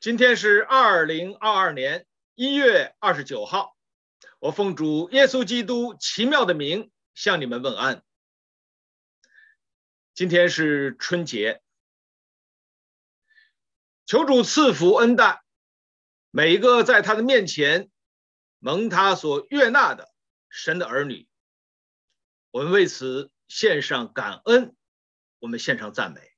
[0.00, 3.76] 今天是二零二二年一月二十九号，
[4.38, 8.02] 我奉主耶稣基督奇妙的名向你们问安。
[10.14, 11.60] 今天是春节，
[14.06, 15.42] 求主赐福恩待
[16.30, 17.90] 每一个在他的面前
[18.58, 20.10] 蒙他所悦纳的
[20.48, 21.28] 神的儿女。
[22.52, 24.74] 我们为此献上感恩，
[25.40, 26.29] 我们献上赞美。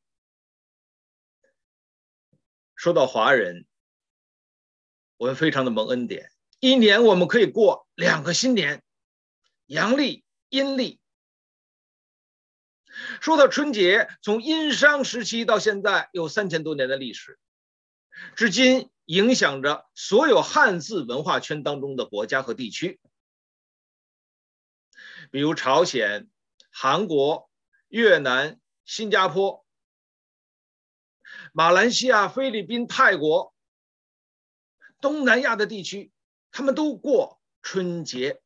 [2.82, 3.64] 说到华人，
[5.16, 8.82] 我们非常的蒙恩典，一年我们可以过两个新年，
[9.66, 10.98] 阳历、阴历。
[13.20, 17.38] 说到春节，从殷商时期到现在有三千多年的历史，
[18.34, 23.00] 至今影响着所有汉字文化圈当中的国家和地区，
[25.30, 26.28] 比如朝鲜、
[26.72, 27.48] 韩国、
[27.86, 29.61] 越南、新加坡。
[31.54, 33.54] 马来西亚、菲律宾、泰国、
[35.02, 36.10] 东南亚的地区，
[36.50, 38.40] 他们都过春节。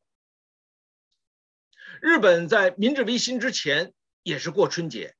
[2.01, 5.15] 日本在明治维新之前也是过春节。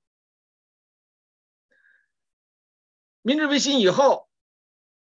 [3.22, 4.30] 明治维新以后，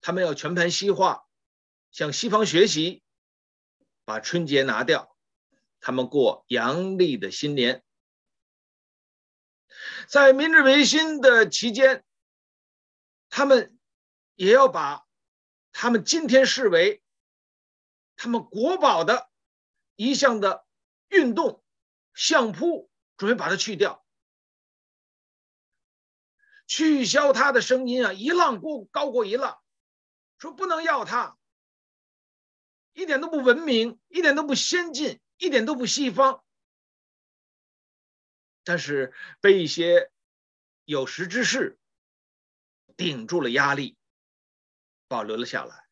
[0.01, 1.25] 他们要全盘西化，
[1.93, 3.05] 向西方学习，
[4.05, 5.17] 把春节拿掉，
[5.81, 7.85] 他们过阳历的新年。
[10.09, 12.05] 在明治维新的期间。
[13.35, 13.79] 他们
[14.35, 15.07] 也要把
[15.73, 17.03] 他们今天视为
[18.15, 19.31] 他们国宝的
[19.97, 20.67] 一项的
[21.09, 21.65] 运动
[22.13, 24.05] 相扑，准备把它去掉，
[26.67, 29.63] 取消它的声音啊，一浪过高过一浪，
[30.37, 31.39] 说不能要它，
[32.93, 36.45] 一点都不文明，一点都不先进，一点都不西方，
[38.63, 40.13] 但是被一些
[40.85, 41.79] 有识之士。
[42.97, 43.97] 顶住了压力，
[45.09, 45.87] 保留了下来。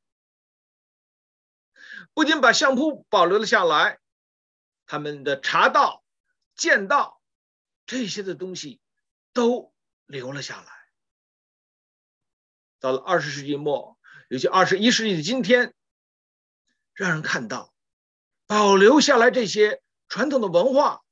[2.15, 3.99] 不仅把相扑保留了下来，
[4.87, 6.03] 他们的茶道、
[6.55, 7.21] 剑道
[7.87, 8.81] 这些的东西
[9.33, 9.73] 都
[10.07, 10.73] 留了下来。
[12.79, 15.75] 到了二十世纪末，尤其二十一世纪的今天，
[16.95, 17.73] 让人看到
[18.47, 21.03] 保留下来这些传统的文化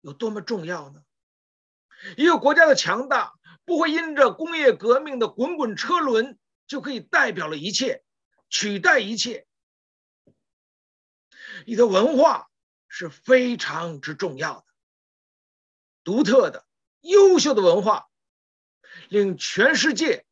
[0.00, 1.02] 有多么重要呢？
[2.16, 3.34] 一个国家的强大。
[3.64, 8.02] 不会因着工业革命的滚滚车轮就可以代表了一切，
[8.48, 9.46] 取代一切。
[11.66, 12.50] 你的文化
[12.88, 14.66] 是非常之重要的，
[16.02, 16.66] 独特的、
[17.00, 18.08] 优秀的文化，
[19.08, 20.26] 令全世界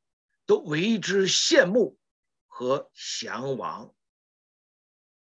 [0.47, 1.99] 都为之羡慕
[2.47, 3.95] 和向往。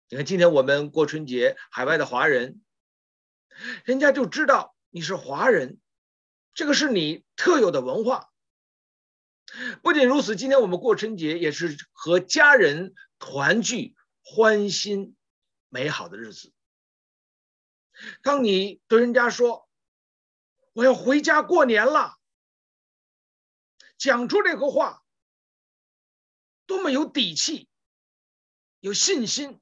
[0.08, 2.62] 你看，今天我们过春节，海外的华人，
[3.84, 5.80] 人家就知道你是华人。
[6.54, 8.32] 这个是你特有的文化。
[9.82, 15.16] 不仅如此，今天我们过春节也是和家人团聚、欢欣、
[15.70, 16.54] 美好的日子。
[18.22, 19.70] 当你对人家说
[20.74, 22.18] “我要回家过年了”，
[23.98, 25.04] 讲出这个话，
[26.66, 27.70] 多么有底气、
[28.80, 29.60] 有信心、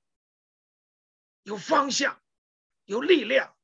[1.43, 2.21] 有方向、
[2.85, 3.55] 有力量。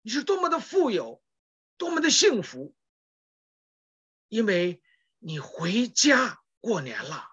[0.00, 1.21] 你是多么的富有，
[1.82, 2.76] 多么的幸福，
[4.28, 4.80] 因为
[5.18, 7.28] 你回家过年了。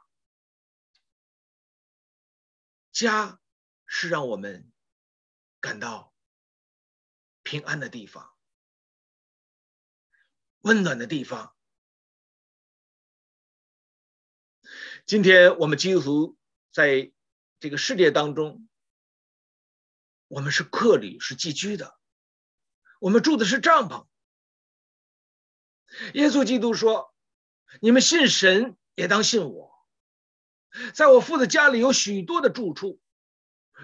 [2.91, 3.39] 家
[3.85, 4.71] 是让我们
[5.59, 6.11] 感到
[7.43, 8.35] 平安的地方，
[10.61, 11.55] 温暖的地方。
[15.05, 16.39] 今天我们基督徒
[16.71, 17.13] 在
[17.59, 18.67] 这个世界当中，
[20.27, 21.99] 我们是客旅，是寄居的。
[22.99, 24.08] 我们住的是帐篷。
[26.13, 27.13] 耶稣基督说
[27.81, 29.72] ：“你们信神，也当信我。
[30.94, 33.00] 在我父的家里有许多的住处，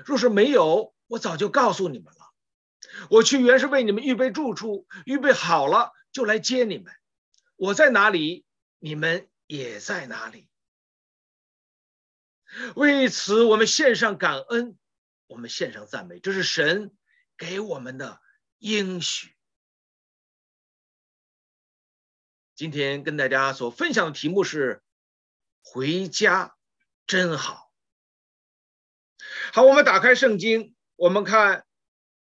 [0.06, 2.20] 若是没有，我早就告诉你们了。
[3.10, 6.94] 我去原是为你们预备住处，预备好了就来接你们。
[7.56, 8.46] 我在哪里，
[8.80, 10.50] 你们也在哪里。
[12.76, 14.78] 为此，我们献上感恩，
[15.28, 16.96] 我们献上赞美，这是神
[17.38, 18.22] 给我们的。”
[18.60, 19.35] 应许。
[22.56, 24.82] 今天跟大家所分享的题目是
[25.62, 26.56] “回家
[27.06, 27.70] 真好”。
[29.52, 31.60] 好，我们打开圣经，我们看《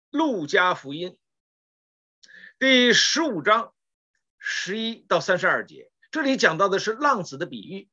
[0.09, 1.11] 路加福音》
[2.59, 3.73] 第十五章
[4.37, 5.89] 十一到三十二节。
[6.11, 7.87] 这里讲到的是浪子的比喻。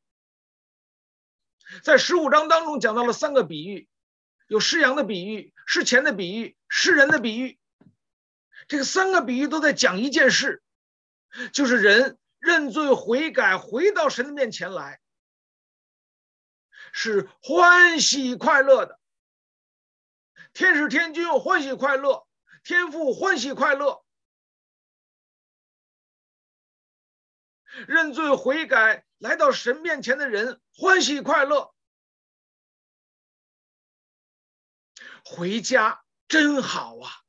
[1.84, 3.88] 在十五章当中讲到了三个比喻，
[4.48, 7.60] 有失羊的比喻、失钱的比喻、失人的比喻。
[8.66, 10.64] 这个三个比喻都在讲一件事，
[11.52, 15.00] 就是人认罪悔改，回到神的面前来，
[16.93, 19.00] 是欢喜快乐的。
[20.52, 22.29] 天使天君欢喜快乐，
[22.62, 24.05] 天父欢喜快乐，
[27.88, 31.75] 认罪悔改来到神面前的人欢喜快乐，
[35.25, 37.23] 回家真好啊！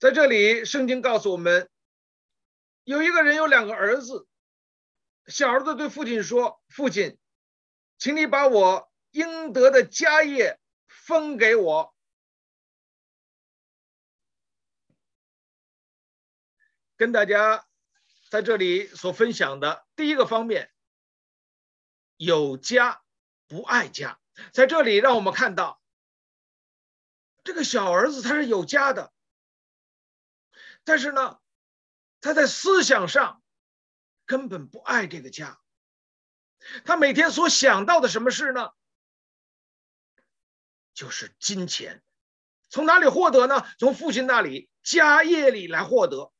[0.00, 1.68] 在这里，圣经告诉我们，
[2.84, 4.26] 有一个人有两个儿子，
[5.26, 7.18] 小儿子对父亲说：“父亲，
[7.98, 11.92] 请你把我。”应得的家业分给我。
[16.96, 17.66] 跟大家
[18.30, 20.70] 在这里所分享的第一个方面，
[22.16, 23.02] 有家
[23.48, 24.20] 不爱家。
[24.52, 25.82] 在这里，让我们看到
[27.42, 29.12] 这个小儿子他是有家的，
[30.90, 31.38] 但是呢，
[32.20, 33.40] 他在思想上
[34.26, 35.60] 根本不爱这个家。
[36.84, 38.72] 他每天所想到的什么事呢？
[40.92, 42.02] 就是金钱，
[42.70, 43.64] 从哪里获得呢？
[43.78, 46.32] 从父亲那里家业里来获得。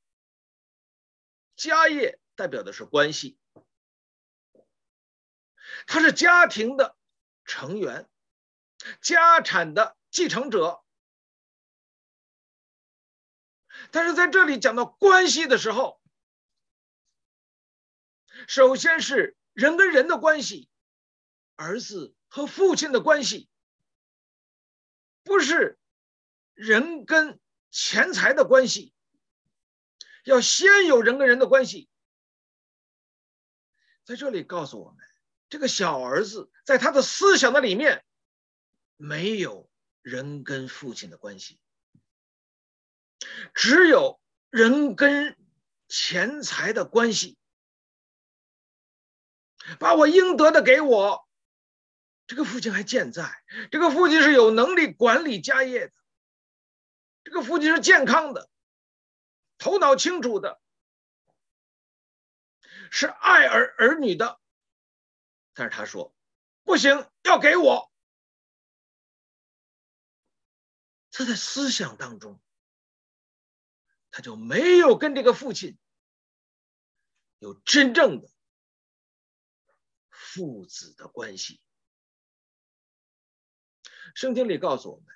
[1.54, 3.38] 家业代表的是关系，
[5.86, 6.96] 他是家庭的
[7.44, 8.10] 成员，
[9.00, 10.79] 家产的继承者。
[13.92, 16.00] 但是在这里讲到关系的时候，
[18.46, 20.68] 首先是人跟人的关系，
[21.56, 23.48] 儿子和父亲的关系。
[25.22, 25.78] 不是
[26.54, 27.38] 人跟
[27.70, 28.94] 钱财的关系，
[30.24, 31.88] 要先有人跟人的关系。
[34.04, 34.98] 在这里告诉我们，
[35.48, 38.04] 这个小儿子在他的思想的里面
[38.96, 39.70] 没有
[40.00, 41.60] 人跟父亲的关系，
[43.54, 45.36] 只有人跟
[45.88, 47.36] 钱财的关系。
[49.78, 51.28] 把我应得的给我。
[52.26, 55.92] 这个父亲还健在，这个父亲是有能力管理家业的，
[57.24, 58.48] 这个父亲是健康的，
[59.58, 60.60] 头脑清楚的，
[62.90, 64.40] 是爱儿儿女的，
[65.54, 66.14] 但是他说
[66.62, 67.92] 不行，要给我。
[71.10, 72.40] 他在思想当中，
[74.10, 75.78] 他就没有跟这个父亲
[77.38, 78.28] 有真正的
[80.08, 81.60] 父子的关系。
[84.14, 85.06] 圣经里告诉我们，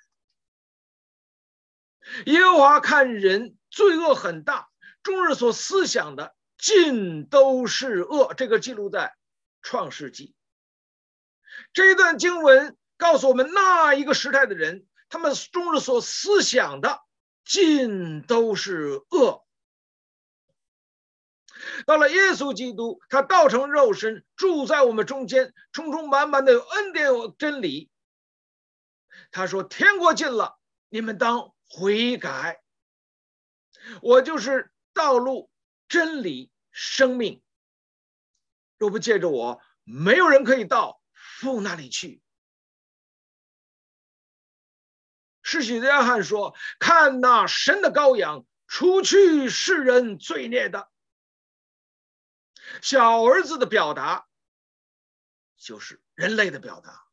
[2.27, 4.69] 耶和华看人罪恶很大，
[5.03, 8.33] 终日所思想的尽都是恶。
[8.33, 9.15] 这个记录在
[9.61, 10.33] 创世纪。
[11.73, 17.04] 这一段经文告诉我们，那一个时代的人，他们终日所思想的
[17.45, 19.45] 尽都是恶。
[21.85, 27.89] 到了耶稣基督，他道成肉身，住在我们中间，充充满满的有恩典有真理。
[29.31, 30.59] 他说：“天国近了，
[30.89, 32.61] 你们当悔改。
[34.01, 35.49] 我就是道路、
[35.87, 37.41] 真理、生命。
[38.77, 42.21] 若不借着我，没有人可以到父那里去。”
[45.55, 50.89] 施洗约翰说：“看那神的羔羊，除去世人罪孽的。”
[52.81, 54.27] 小儿子的表达，
[55.55, 57.05] 就是人类的表达。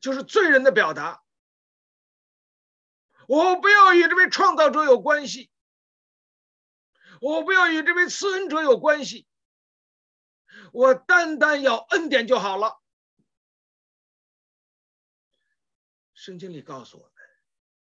[0.00, 1.22] 就是罪人的表达。
[3.26, 5.50] 我不要与这位创造者有关系，
[7.20, 9.26] 我不要与这位赐恩者有关系，
[10.72, 12.80] 我单单要恩典就好了。
[16.12, 17.12] 圣经里告诉我，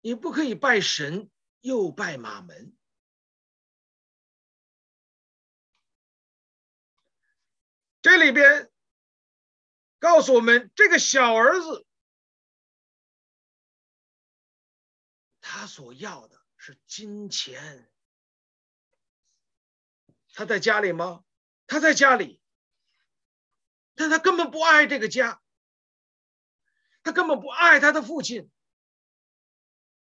[0.03, 1.31] 你不可以拜神
[1.61, 2.77] 又拜马门。
[8.03, 8.71] 这里边
[10.01, 11.87] 告诉我们，这个小儿子。
[15.41, 17.89] 他所要的是金钱。
[20.35, 21.25] 他在家里吗？
[21.69, 22.41] 他在家里，
[23.95, 25.41] 但他根本不爱这个家，
[27.05, 28.51] 他根本不爱他的父亲，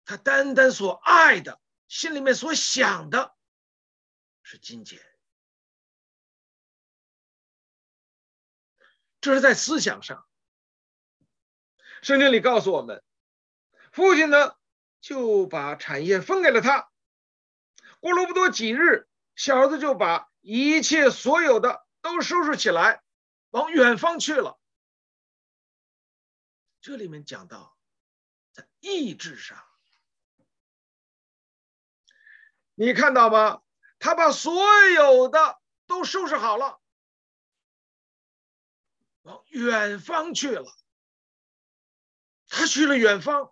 [0.09, 3.35] 他单单所爱的，心里面所想的
[4.41, 4.99] 是金钱。
[9.21, 10.27] 这是在思想上。
[12.01, 13.03] 圣经里告诉我们，
[13.91, 14.55] 父亲呢？
[14.99, 16.91] 就把产业分给了他。
[17.99, 23.03] 过了不多几日，小子就把一切所有的都收拾起来，
[23.51, 24.59] 往远方去了。
[26.81, 27.77] 这里面讲到，
[28.51, 29.68] 在意志上，
[32.79, 33.62] 你看到吗？
[34.00, 34.53] 他把所
[34.88, 36.79] 有的都收拾好了，
[39.24, 40.65] 往远方去了。
[42.48, 43.51] 他去了远方，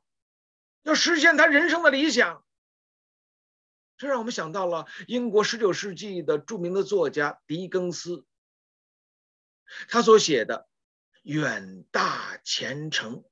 [0.84, 2.46] 要实现他人生的理想。
[3.98, 8.25] 这让我们想到了英国十九世纪的著名的作家狄更斯，
[9.89, 10.69] 他所写的
[11.24, 13.25] 《远大前程》，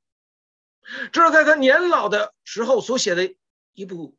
[1.14, 3.34] 这是在他年老的时候所写的
[3.72, 4.18] 一部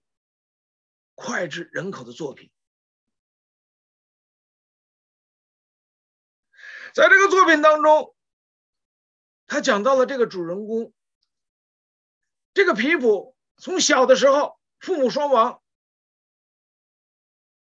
[1.16, 2.52] 脍炙人口的作品。
[6.94, 8.14] 在这个作品当中，
[9.46, 10.94] 他讲到了这个主人公。
[12.54, 15.62] 这个皮普从小的时候，父母双亡，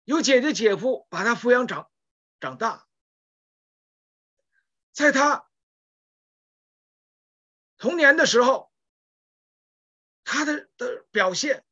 [0.04, 1.90] 由姐姐姐夫把他抚养长
[2.38, 2.86] 长大。
[4.92, 5.48] 在他
[7.78, 8.70] 童年的时候，
[10.22, 11.64] 他的的表现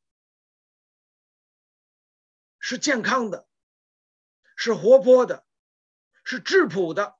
[2.62, 3.46] 是健康的，
[4.54, 5.44] 是活泼的，
[6.22, 7.18] 是质朴的，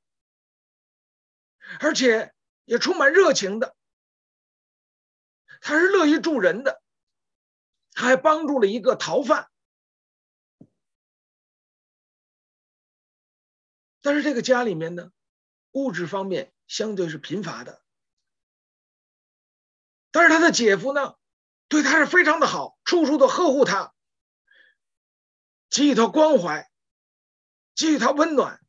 [1.81, 2.33] 而且
[2.65, 3.77] 也充满热情的。
[5.61, 6.81] 他是乐于助人的，
[7.91, 9.51] 他还帮助了一个逃犯。
[14.01, 15.11] 但是这个家里面呢，
[15.73, 17.83] 物质方面相对是贫乏的。
[20.13, 21.17] 但是他的姐夫呢，
[21.67, 23.93] 对他是非常的好，处处的呵护他，
[25.75, 26.71] 给予他关怀，
[27.75, 28.61] 给予他温暖，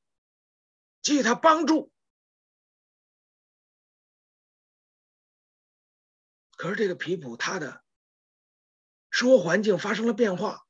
[1.01, 1.91] 给予他帮助。
[6.55, 7.83] 可是这个皮普他的
[9.09, 10.65] 生活环境发生了变化，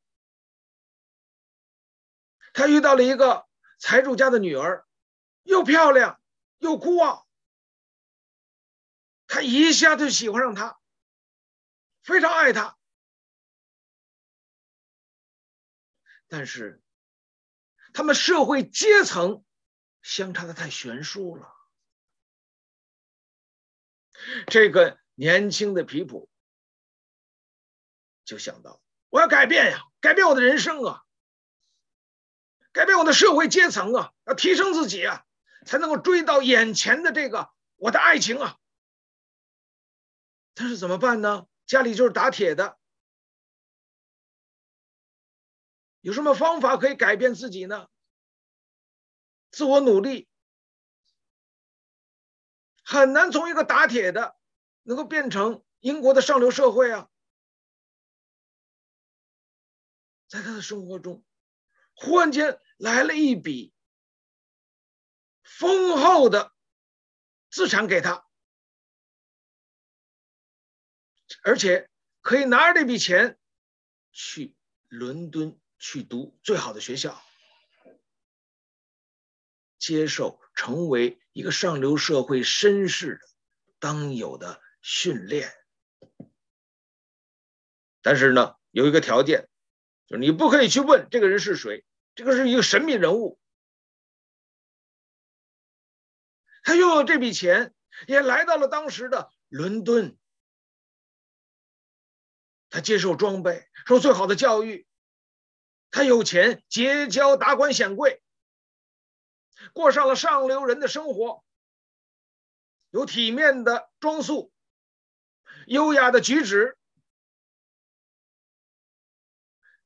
[2.51, 3.47] 他遇到了一个
[3.77, 4.87] 财主家的女儿，
[5.43, 6.19] 又漂亮
[6.57, 7.27] 又孤傲，
[9.27, 10.79] 他一下就喜欢上她，
[12.01, 12.75] 非常爱她。
[16.33, 16.81] 但是
[17.93, 19.45] 他们社会阶层
[20.01, 21.53] 相差的太悬殊了，
[24.47, 24.97] 这个。
[25.15, 26.27] 年轻的皮普
[28.25, 31.03] 就想到：我要改变呀，改变我的人生啊，
[32.71, 35.23] 改变我的社会阶层啊，要提升自己啊，
[35.67, 38.57] 才能够追到眼前的这个我的爱情啊。
[40.55, 41.45] 但是怎么办呢？
[41.67, 42.79] 家里就是打铁的，
[46.03, 47.89] 有什么方法可以改变自己呢？
[49.49, 50.29] 自我努力
[52.83, 54.37] 很难从一个打铁的。
[54.85, 57.09] 能够变成英国的上流社会啊，
[60.27, 61.23] 在他的生活中，
[61.93, 63.73] 忽然间来了一笔
[65.41, 66.53] 丰厚的
[67.49, 68.27] 资产给他，
[71.43, 73.39] 而且可以拿着这笔钱
[74.11, 74.53] 去
[74.89, 77.21] 伦敦去读最好的学校，
[79.77, 83.27] 接受成为一个上流社会绅士的
[83.79, 84.61] 当有的。
[84.85, 85.49] 训练，
[88.01, 89.47] 但是呢，有一个条件，
[90.07, 91.85] 就是你不可以去问这个人是谁，
[92.15, 93.39] 这个是一个神秘人物。
[96.63, 97.73] 他拥有这笔钱，
[98.05, 100.17] 也来到了当时的伦敦。
[102.69, 104.85] 他接受装备，受最好的教育，
[105.93, 108.23] 他有钱结交达官显贵，
[109.73, 111.45] 过上了上流人的生活，
[112.89, 114.51] 有体面的装束。
[115.67, 116.75] 优雅的举止，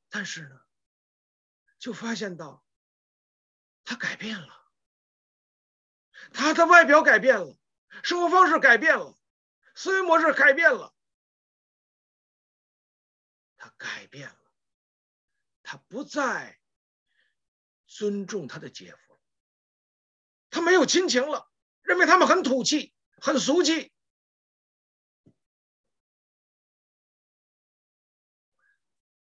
[0.10, 0.62] 但是呢，
[1.78, 2.64] 就发现到
[3.84, 4.66] 他改变了，
[6.32, 7.58] 他的外表改变了，
[8.02, 9.20] 生活方式改变了，
[9.76, 10.96] 思维模式改变了，
[13.58, 14.47] 他改变了，
[15.70, 16.58] 他不再
[17.88, 19.20] 尊重他的姐夫，
[20.50, 23.92] 他没有亲情了，认为他们很土气，很俗气。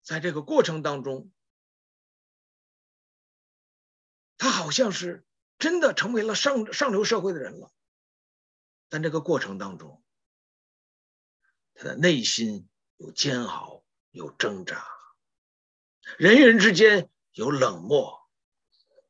[0.02, 1.32] 在这个过程当中，
[4.38, 5.26] 他好像是
[5.58, 7.72] 真的成为了上上流社会的人了，
[8.90, 10.04] 但这个过程当中，
[11.74, 14.86] 他的内心有煎熬，有挣扎，
[16.18, 18.30] 人与人之间有冷漠，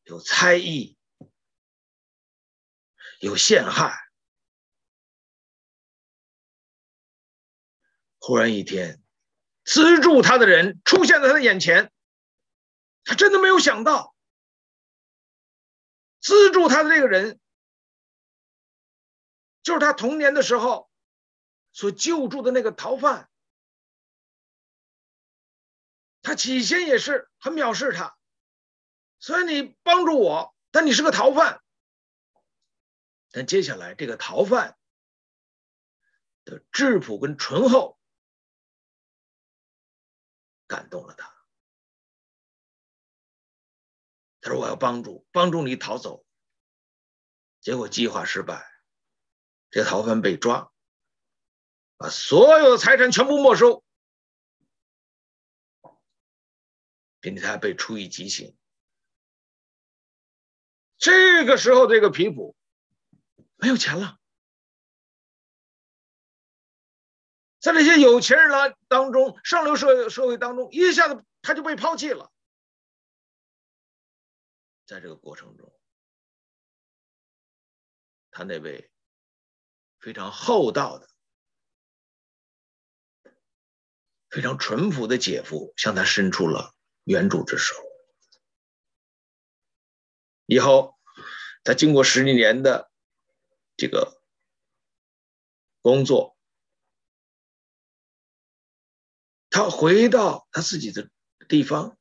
[0.03, 0.97] 有猜疑，
[3.19, 3.93] 有陷害。
[8.19, 8.99] 忽然一天。
[9.65, 11.89] 资助他的人出现在他的眼前，
[13.05, 14.13] 他真的没有想到，
[16.19, 17.39] 资助他的这个人，
[19.61, 20.91] 就是他童年的时候
[21.71, 23.29] 所救助的那个逃犯。
[26.23, 28.17] 他起先也是很藐视他，
[29.19, 31.61] 所以你帮助我，但你是个逃犯。
[33.29, 34.77] 但接下来这个逃犯
[36.45, 37.99] 的质朴跟醇厚
[40.65, 41.31] 感动了他。
[44.39, 46.25] 他说：“我要帮助，帮助你逃走。”
[47.59, 48.65] 结果计划失败，
[49.71, 50.71] 这个逃犯被抓，
[51.97, 53.82] 把所有的财产全部没收，
[57.23, 58.53] 并且他还被处以极刑。
[60.97, 62.53] 这个时候，这个皮普
[63.55, 64.19] 没有钱了，
[67.61, 72.29] 在这些有钱人来当中，上流社社会当中，一下子他就被抛弃了。
[74.85, 75.73] 在这个过程中，
[78.31, 78.91] 他那位
[79.99, 81.09] 非常厚道的、
[84.29, 86.72] 非常淳朴的姐夫向他伸出了
[87.03, 87.75] 援助之手。
[90.45, 90.97] 以后，
[91.63, 92.91] 他经过十几年的
[93.77, 94.21] 这个
[95.81, 96.37] 工作，
[99.49, 101.09] 他回到他自己的
[101.47, 101.97] 地方。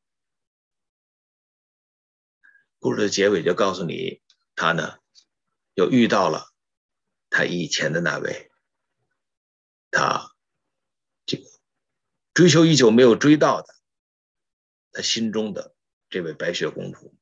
[2.79, 4.21] 故事的结尾就告诉你，
[4.57, 4.99] 他呢
[5.75, 6.53] 又遇到了
[7.31, 8.51] 他以前的那位，
[9.93, 10.35] 他
[11.25, 11.49] 这个
[12.35, 13.73] 追求已久没有追到的，
[14.93, 15.75] 他心中的
[16.09, 17.15] 这位白雪公主。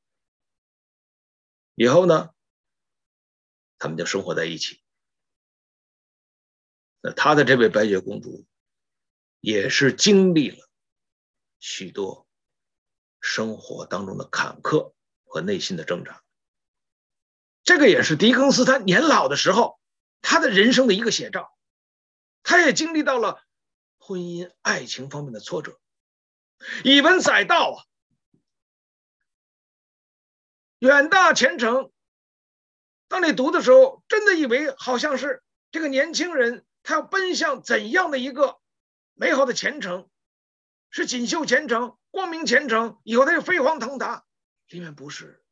[1.75, 2.29] 以后呢，
[3.77, 4.83] 他们就生活在一起。
[7.01, 8.45] 那他的这位白雪公主，
[9.39, 10.69] 也是经历了
[11.59, 12.27] 许多
[13.19, 14.93] 生活当中的坎坷。
[15.33, 16.25] 和内心的挣扎，
[17.63, 19.79] 这个也是狄更斯他年老的时候，
[20.19, 21.57] 他的人生的一个写照。
[22.43, 23.41] 他也经历到了
[23.97, 25.79] 婚姻、爱情方面的挫折，
[26.83, 27.77] 以文载道啊，
[30.79, 31.91] 远大前程。
[33.07, 38.59] 当你读的时候，真的以为好像是这个年轻人他要奔向怎样的一个
[39.13, 40.09] 美好的前程，
[40.89, 44.25] 是锦绣前程、光明前程，以后他就飞黄腾达。
[44.67, 45.43] 里面不是，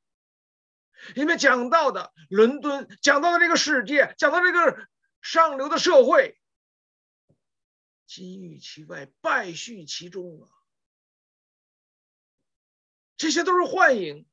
[1.15, 4.87] 里面讲到的伦敦，讲到的这个世界，讲到这个
[5.21, 6.39] 上流的社会，
[8.07, 10.47] 金玉其外，败絮其中啊！
[13.19, 14.25] 这些都是幻影，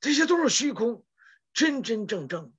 [0.00, 1.04] 这些都是虚空，
[1.52, 2.54] 真真正正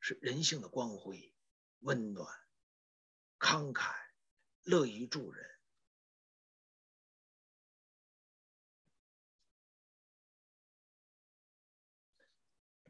[0.00, 1.32] 是人性的光辉、
[1.78, 2.26] 温暖、
[3.38, 3.92] 慷慨、
[4.64, 5.48] 乐于助人。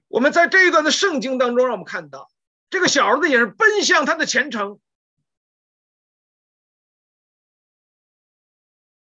[0.06, 2.32] 我们在这一段的圣经当中，让我们看到
[2.70, 4.80] 这个小儿子也是奔向他的前程，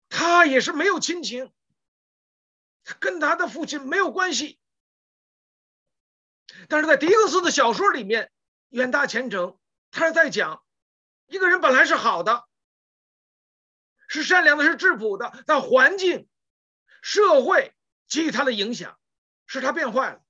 [0.10, 1.52] 他也是没有亲情，
[3.00, 4.60] 跟他的父亲没有关系。
[6.68, 8.26] 但是在狄更斯的小说里面，
[8.70, 9.52] 《远大前程》，
[9.90, 10.64] 他是在讲
[11.28, 12.46] 一个人本来是好的，
[14.08, 16.28] 是善良的，是质朴的，但环境、
[17.02, 17.74] 社会
[18.08, 19.00] 给予他的影响，
[19.48, 20.22] 使他变坏了。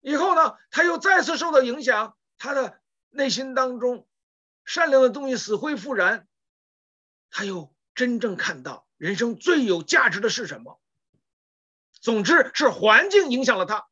[0.00, 2.80] 以后呢，他又再次受到影响，他的
[3.10, 4.08] 内心当中
[4.64, 6.28] 善良的东西死灰复燃，
[7.30, 10.80] 他又真正看到人生最有价值的是什么。
[12.00, 13.88] 总之是环境影响了他，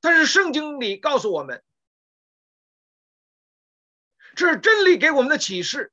[0.00, 1.64] 但是圣经里告诉我们，
[4.36, 5.92] 这是真理给我们的启示，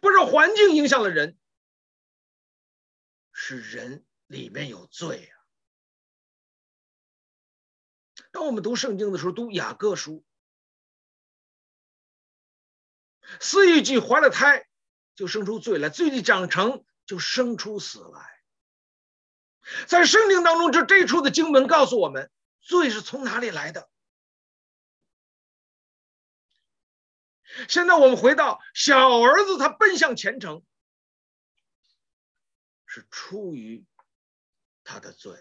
[0.00, 1.38] 不是环境影响了人，
[3.32, 5.38] 是人里面有罪啊。
[8.32, 10.24] 当我们读圣经的时候，读雅各书，
[13.40, 14.66] 司役记怀了胎，
[15.14, 18.42] 就生出罪来；罪既长成，就生出死来。
[19.86, 23.88] 在圣经当中，这这一处的经文告诉我们，罪是从哪里来的？
[27.68, 30.64] 现在我们回到小儿子，他奔向前程，
[32.84, 33.84] 是出于
[34.82, 35.38] 他的罪。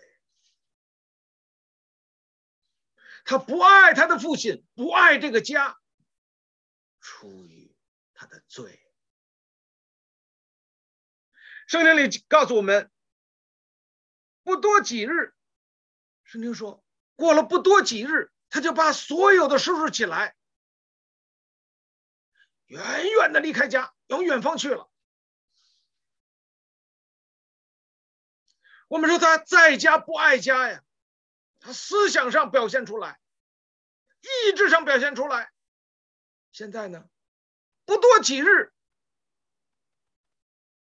[3.26, 5.80] 他不爱他的父亲，不爱这个家，
[7.00, 7.63] 出于
[8.24, 8.80] 他的罪。
[11.68, 12.90] 圣经里告诉我们，
[14.44, 15.34] 不多几日，
[16.24, 16.84] 圣经说
[17.16, 20.36] 过了不多几日，他就把所有的收拾起来，
[22.66, 24.90] 远远的离开家，往远方去了。
[28.88, 30.84] 我们说他在家不爱家呀。
[31.60, 33.22] 他思想上表现出来，
[34.20, 35.50] 意志上表现出来。
[36.52, 37.10] 现在呢，
[37.86, 38.74] 不多几日，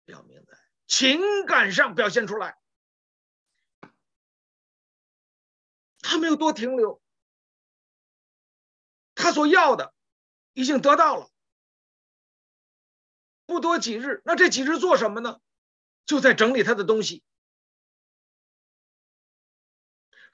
[0.05, 2.57] 表明在情感上表现出来。
[5.99, 7.01] 他没有多停留，
[9.15, 9.93] 他所要的
[10.53, 11.29] 已经得到了。
[13.45, 15.39] 不多几日，那这几日做什么呢？
[16.05, 17.23] 就在整理他的东西，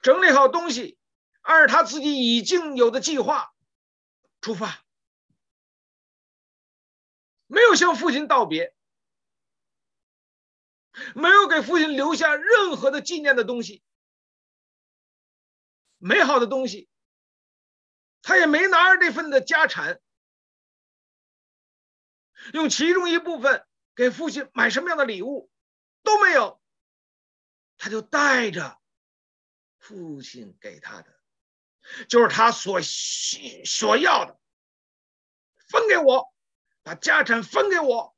[0.00, 0.98] 整理好东西，
[1.42, 3.52] 按照他自己已经有的计划
[4.40, 4.84] 出发，
[7.48, 8.72] 没有向父亲道别，
[11.14, 13.82] 没有给父亲留下任何的纪念的东西。
[15.96, 16.88] 美好的东西，
[18.22, 20.00] 他也没拿着这份的家产，
[22.52, 25.50] 用其中一部分给父亲买什么样的礼物
[26.04, 26.60] 都没有，
[27.78, 28.78] 他就带着
[29.78, 31.20] 父亲给他的，
[32.08, 34.38] 就是他所需所要的，
[35.68, 36.32] 分给我，
[36.88, 38.16] 把家产分给我，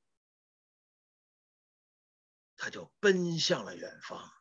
[2.56, 4.32] 他就奔向了远方，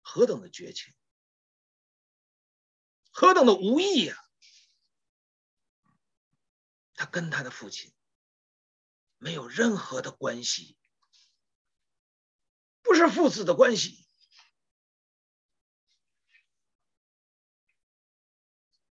[0.00, 0.94] 何等的绝情！
[3.10, 4.16] 何等的无义呀！
[6.94, 7.92] 他跟他的父亲
[9.18, 10.78] 没有任何的关系，
[12.80, 14.08] 不是父子的关系。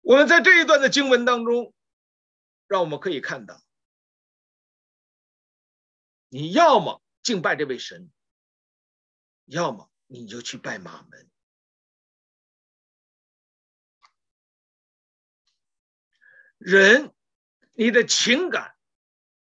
[0.03, 1.75] 我们在这一段的经文当中，
[2.71, 3.61] 让我们可以看到，
[6.29, 8.13] 你要么敬拜这位神，
[9.45, 11.29] 要么你就去拜马门。
[16.59, 17.13] 人，
[17.73, 18.77] 你的情感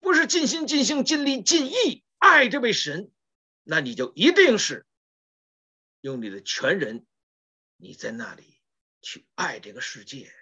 [0.01, 3.13] 不是尽心尽性尽力尽意爱这位神，
[3.63, 4.87] 那你就一定是
[6.01, 7.07] 用你的全人，
[7.77, 8.59] 你在那里
[9.03, 10.33] 去爱这个世界。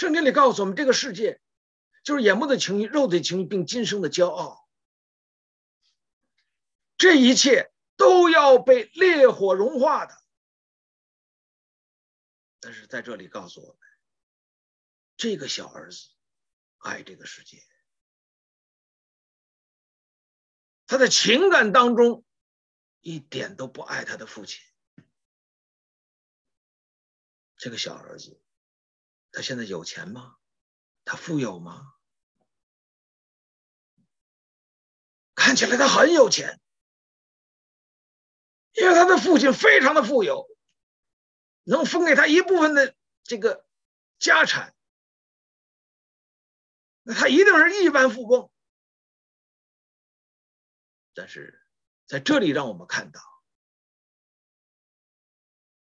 [0.00, 1.42] 圣经里告诉我们，这个世界
[2.02, 4.66] 就是眼目的情欲、肉体的情欲，并今生的骄傲，
[6.96, 10.16] 这一切都要被烈火融化的。
[12.60, 13.76] 但是在这里告诉我们。
[15.18, 16.08] 这个小儿子
[16.78, 17.62] 爱这个世界，
[20.86, 22.24] 他的情感当中
[23.00, 24.62] 一点都不爱他的父亲。
[27.58, 28.40] 这个小儿子，
[29.32, 30.36] 他现在有钱吗？
[31.04, 31.94] 他富有吗？
[35.34, 36.60] 看起来他很有钱，
[38.72, 40.46] 因为他的父亲非常的富有，
[41.62, 43.66] 能分给他一部分的这个
[44.18, 44.74] 家产。
[47.02, 48.52] 那他一定是亿万富翁，
[51.14, 51.66] 但是
[52.06, 53.20] 在这里让我们看到，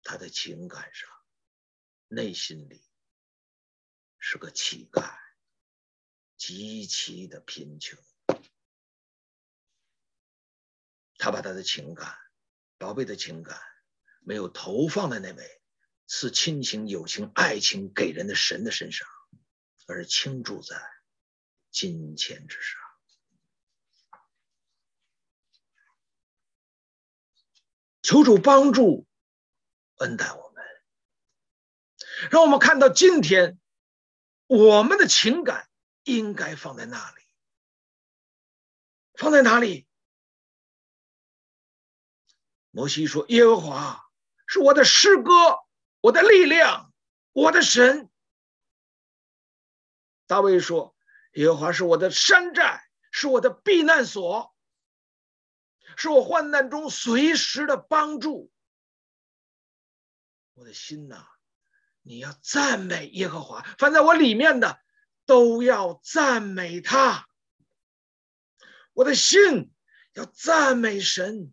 [0.02, 1.10] 他的情感上、
[2.08, 2.85] 内心里
[4.28, 5.16] 是个乞丐，
[6.36, 7.96] 极其的贫穷。
[11.16, 12.12] 他把他的情感、
[12.76, 13.56] 宝贝的情感，
[14.22, 15.62] 没有投放在那位
[16.08, 19.06] 赐亲情、友情、爱情给人的神的身上，
[19.86, 20.76] 而倾注在。
[21.70, 22.80] 金钱之上，
[28.02, 29.06] 求主帮助
[29.98, 30.64] 恩待我们，
[32.30, 33.58] 让我们看到今天
[34.46, 35.68] 我们的情感
[36.04, 37.22] 应该放在哪里？
[39.14, 39.86] 放在哪里？
[42.70, 44.04] 摩西说：“耶和华
[44.46, 45.30] 是我的诗歌，
[46.00, 46.92] 我的力量，
[47.32, 48.10] 我的神。”
[50.26, 50.94] 大卫说。
[51.32, 52.80] 耶和华是我的山寨，
[53.10, 54.56] 是我的避难所，
[55.98, 58.50] 是我患难中随时的帮助。
[60.54, 61.28] 我的心呐，
[62.06, 64.80] 你要赞美耶和华，凡在我里面的
[65.24, 67.28] 都要赞美他。
[68.92, 69.74] 我的心
[70.12, 71.52] 要赞美神，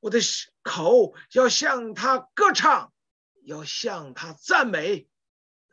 [0.00, 0.18] 我的
[0.62, 2.92] 口要向他歌唱，
[3.44, 5.08] 要向他赞美，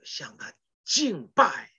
[0.02, 0.54] 向他
[0.86, 1.70] 敬拜。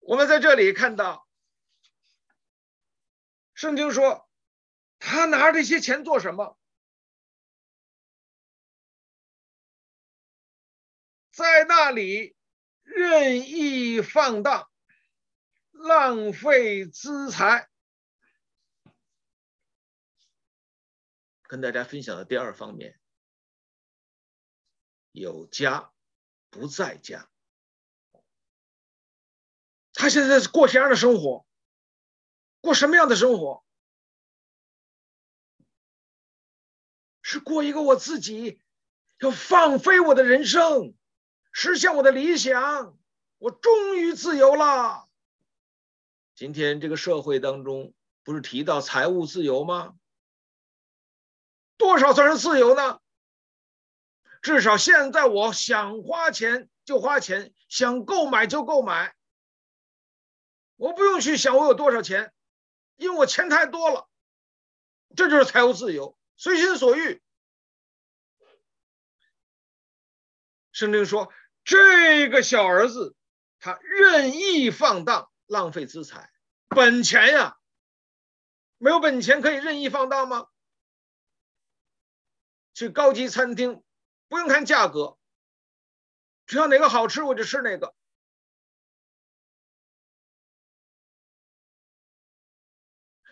[0.00, 1.28] 我们在这里看到，
[3.54, 4.28] 圣经说，
[4.98, 6.59] 他拿这些钱做什么？
[11.40, 12.36] 在那里
[12.82, 14.70] 任意放荡，
[15.70, 17.70] 浪费资财。
[21.44, 23.00] 跟大家分享的第二方面，
[25.12, 25.90] 有家
[26.50, 27.30] 不在家。
[29.94, 31.46] 他现在是过什么样的生活？
[32.60, 33.64] 过什么样的生活？
[37.22, 38.60] 是过一个我自己
[39.20, 40.94] 要放飞我的人生，
[41.52, 42.98] 实现我的理想，
[43.38, 45.08] 我终于自由了。
[46.34, 49.94] 今天这个社会当中，不是提到财务自由吗？
[51.76, 53.00] 多少算是自由呢？
[54.42, 59.14] 至少现在我想花钱就花钱，想购买就购买，
[60.76, 62.32] 我不用去想我有多少钱，
[62.96, 64.08] 因为我钱太多了。
[65.14, 67.20] 这就是财务自由，随心所欲。
[70.72, 71.30] 圣经说，
[71.70, 73.14] 这个小儿子
[73.60, 76.28] 他任意放荡，浪费资产，
[76.66, 77.60] 本钱呀，
[78.76, 80.48] 没有本钱可以任意放荡吗？
[82.74, 83.84] 去高级餐厅，
[84.26, 85.16] 不用看价格，
[86.44, 87.94] 只要哪个好吃我就吃哪个。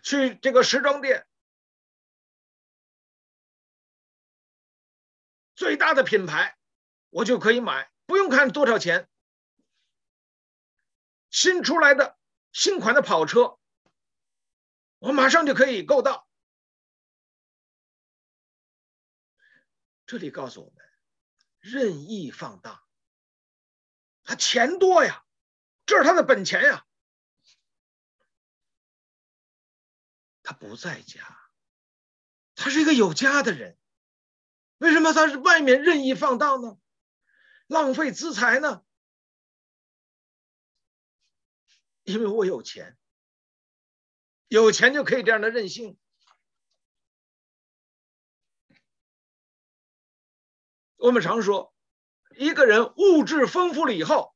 [0.05, 1.27] 去这个时装店。
[5.57, 6.57] 最大的品牌，
[7.11, 9.07] 我就可以买，不用看多少钱。
[11.29, 12.18] 新出来的
[12.53, 13.59] 新款的跑车，
[14.99, 16.27] 我马上就可以购到。
[20.07, 20.90] 这里告诉我们，
[21.61, 22.83] 任意放荡，
[24.25, 25.27] 他钱多呀，
[25.85, 26.87] 这是他的本钱呀。
[30.42, 31.38] 他不在家，
[32.55, 33.79] 他是一个有家的人。
[34.79, 36.79] 为什么他是外面任意放荡呢？
[37.68, 38.83] 浪费资财呢？
[42.02, 42.98] 因为我有钱，
[44.48, 45.98] 有钱就可以这样的任性。
[50.96, 51.74] 我们常说，
[52.37, 54.35] 一个人物质丰富了以后，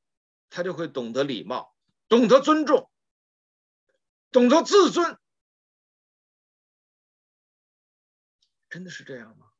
[0.51, 1.75] 他就会懂得礼貌，
[2.09, 2.91] 懂得尊重，
[4.31, 5.19] 懂得自尊。
[8.69, 9.52] 真的是这样吗？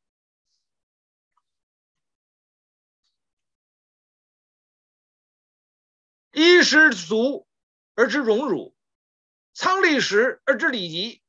[6.33, 7.47] 衣食足
[7.95, 8.75] 而知荣辱，
[9.53, 11.23] 仓廩实而知礼仪。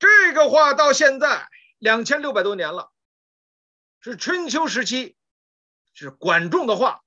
[0.00, 2.92] 这个话到现在两千六百多年了，
[4.00, 5.16] 是春秋时期，
[5.92, 7.04] 是管仲的话。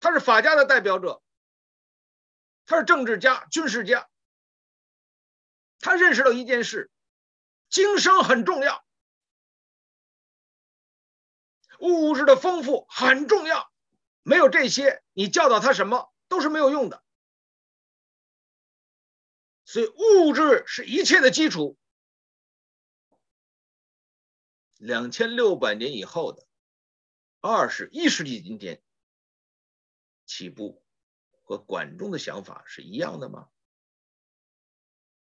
[0.00, 1.22] 他是法家的代表者，
[2.64, 4.08] 他是政治家、军事家。
[5.78, 6.90] 他认识到一件事：
[7.68, 8.85] 经商很重要。
[11.80, 13.70] 物质的丰富很重要，
[14.22, 17.02] 没有这些，你教导他什么都是没有用的。
[19.64, 21.76] 所以物质是一切的基础。
[24.76, 26.46] 两千六百年以后的
[27.40, 28.82] 二十一世纪今天
[30.26, 30.84] 起步，
[31.42, 33.48] 和管仲的想法是一样的吗？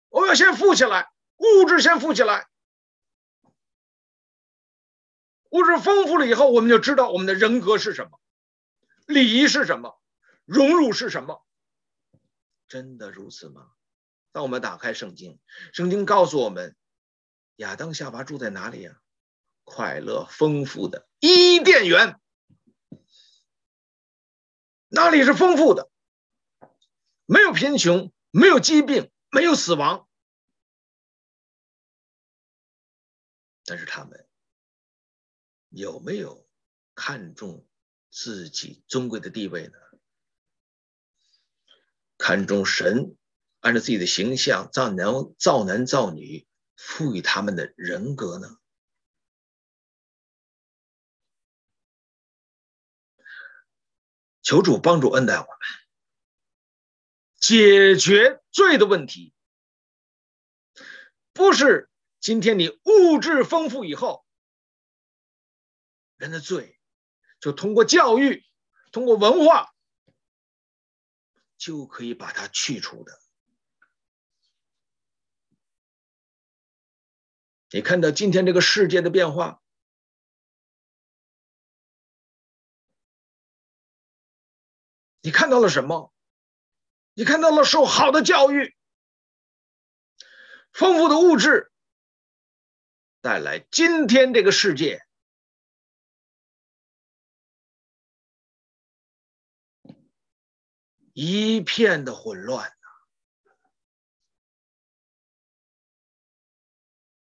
[0.09, 2.49] 我们要先富起来，物质先富起来。
[5.55, 8.19] 物质丰富了以后，我们就知道我们的人格是什么，
[9.05, 10.01] 礼仪是什么，
[10.43, 11.45] 荣辱是什么。
[12.67, 13.71] 真的如此吗？
[14.33, 15.39] 当我们打开圣经，
[15.71, 16.75] 圣经告诉我们，
[17.55, 18.99] 亚当夏娃住在哪里呀？
[19.63, 22.19] 快乐丰富的伊甸园。
[24.89, 25.89] 哪里是丰富的？
[27.25, 30.05] 没有贫穷，没有疾病，没有死亡。
[33.63, 34.24] 但是他们。
[35.75, 36.47] 有没有
[36.95, 37.67] 看重
[38.09, 39.73] 自己尊贵的地位呢？
[42.17, 43.17] 看重神
[43.59, 45.07] 按照自己的形象造男
[45.38, 48.57] 造男造女，赋予他们的人格呢？
[54.41, 55.49] 求主帮助恩待我们，
[57.38, 59.33] 解决罪的问题，
[61.33, 61.89] 不是
[62.21, 64.24] 今天你物质丰富以后。
[66.17, 66.80] 人的罪，
[67.39, 68.45] 就通过教育，
[68.91, 69.73] 通过文化，
[71.58, 73.19] 就可以把它去除的。
[77.71, 79.62] 你看到今天这个世界的变化，
[85.21, 86.13] 你看到了什么？
[87.13, 88.75] 你看到了受好的教育，
[90.71, 91.71] 丰富的物质，
[93.21, 95.04] 带来今天这个世界。
[101.17, 102.75] 一片的混乱呐！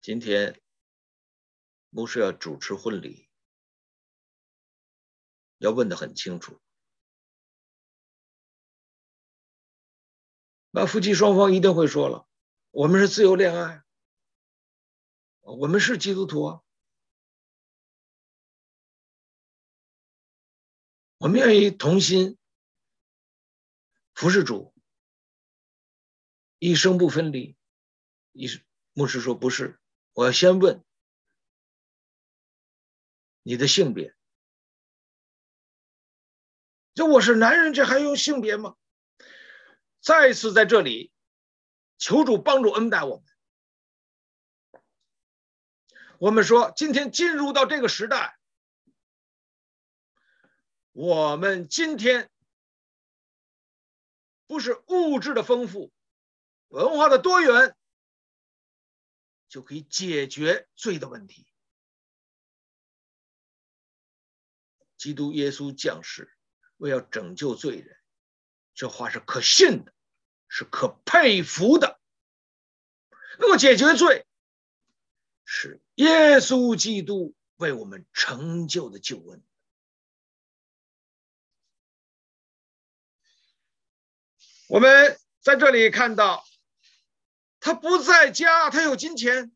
[0.01, 0.61] 今天
[1.91, 3.31] 牧师要主持婚礼，
[5.59, 6.61] 要问的很清楚。
[10.71, 12.29] 那夫妻双方一定会说了
[12.73, 13.85] ：“我们是自由恋爱，
[15.43, 16.59] 我们是基督徒啊。”
[21.19, 22.37] 我们愿意同心
[24.17, 24.75] 服侍主，
[26.59, 27.55] 一生不分离。
[28.33, 28.49] 一
[28.95, 29.79] 牧师说不是，
[30.15, 30.83] 我要先问
[33.43, 34.17] 你的性别。
[36.95, 38.75] 这我是男人，这还用性别吗？
[40.01, 41.13] 再一次在这里，
[41.99, 43.25] 求主帮助恩待我们。
[46.19, 48.39] 我们说，今天进入到这个时代，
[50.93, 52.31] 我们今天
[54.47, 55.93] 不是物质的丰富、
[56.69, 57.77] 文化的多元，
[59.49, 61.47] 就可以解决罪的问题。
[64.97, 66.33] 基督耶稣降世。
[66.79, 67.97] 为要拯救罪人，
[68.75, 69.95] 这话是可信的，
[70.47, 71.99] 是可佩服的。
[73.39, 74.27] 那么解决罪，
[75.47, 79.43] 是耶稣基督为我们成就的救恩。
[84.69, 86.45] 我们在这里看到，
[87.61, 89.55] 他不在家，他有金钱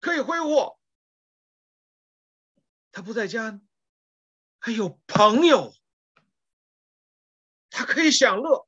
[0.00, 0.78] 可以挥霍；
[2.90, 3.60] 他不在家，
[4.58, 5.74] 还有朋友。
[7.70, 8.66] 他可以享乐，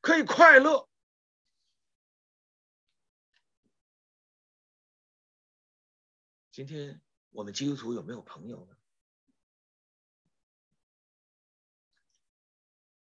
[0.00, 0.88] 可以快乐。
[6.50, 8.76] 今天我们基督徒有没有朋友呢？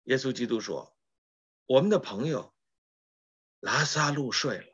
[0.03, 0.92] 耶稣基督说
[1.65, 2.53] ：“我们的朋友
[3.59, 4.67] 拉撒路睡了。”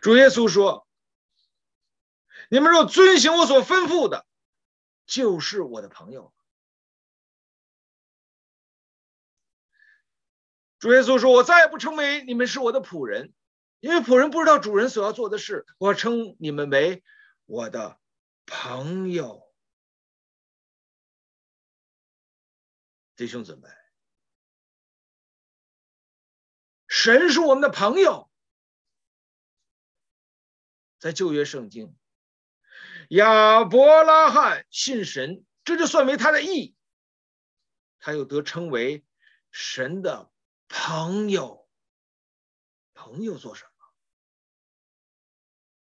[0.00, 0.86] 主耶稣说
[2.50, 4.26] ：“你们若遵行我所吩咐的。”
[5.04, 6.32] 就是我的朋友。
[10.78, 13.34] 主耶稣说：“我再也不称为你们是我的仆人，
[13.80, 15.66] 因为仆人不知道主人所要做的事。
[15.78, 17.04] 我称你们为
[17.46, 17.98] 我的
[18.46, 19.41] 朋友。”
[23.22, 23.68] 弟兄姊妹，
[26.88, 28.28] 神是我们的朋友，
[30.98, 31.96] 在旧约圣经。
[33.10, 36.74] 亚伯拉罕信神，这就算为他的义，
[38.00, 39.04] 他又得称为
[39.52, 40.28] 神的
[40.66, 41.68] 朋友。
[42.92, 43.70] 朋友做什么？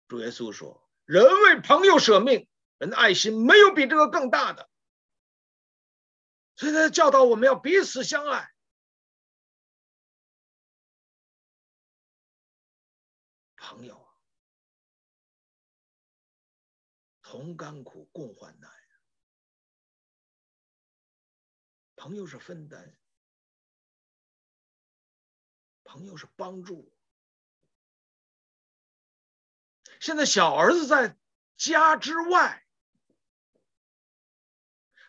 [0.08, 4.68] 主耶稣说：“人为朋友舍命，人的爱心没有比这个更大的。”
[6.60, 8.52] 所以他教导我们要彼此相爱，
[13.56, 14.06] 朋友。
[17.22, 18.70] 同甘苦，共患难。
[21.96, 22.94] 朋友是分担，
[25.82, 26.94] 朋友是帮助。
[29.98, 31.16] 现在小儿子在
[31.56, 32.66] 家之外，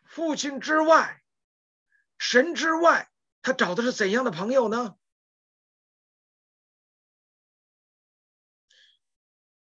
[0.05, 1.20] 父亲之外，
[2.21, 4.95] 神之外，他找的是怎样的朋友呢？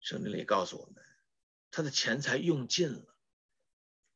[0.01, 0.97] 圣经里告诉我们。
[1.71, 3.15] 他的钱财用尽了，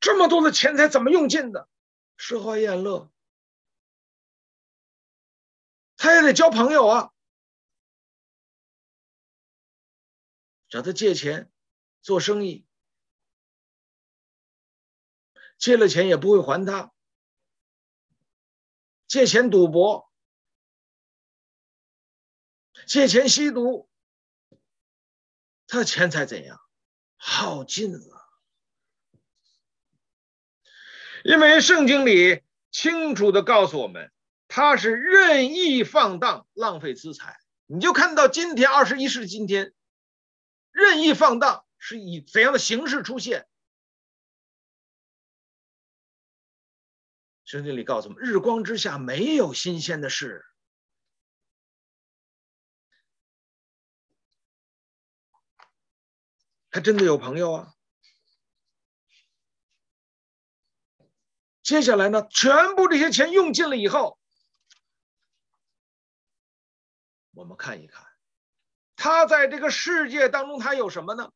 [0.01, 1.69] 这么多的钱财怎么用尽的？
[2.17, 3.13] 吃喝宴乐，
[5.97, 7.13] 他也得交朋友啊，
[10.69, 11.53] 找他借钱
[12.03, 12.67] 做生意，
[15.59, 16.94] 借了钱也不会还他，
[19.15, 20.11] 借钱赌博，
[22.85, 23.89] 借钱吸毒，
[25.69, 26.61] 他的钱财怎样？
[27.15, 28.29] 耗尽了，
[31.23, 34.11] 因为圣经里清楚的告诉我们，
[34.49, 37.39] 他是任意放荡、浪费资财。
[37.67, 39.73] 你就看到今天二十一世纪今天，
[40.73, 43.47] 任意放荡是以怎样的形式出现？
[47.55, 50.45] 圣经里告诉我们，日光之下没有新鲜的事。
[56.69, 57.75] 他真的有朋友啊！
[61.63, 64.19] 接下来呢，全部这些钱用尽了以后，
[67.35, 68.05] 我们看一看，
[68.97, 71.31] 他在这个世界当中，他有什么呢？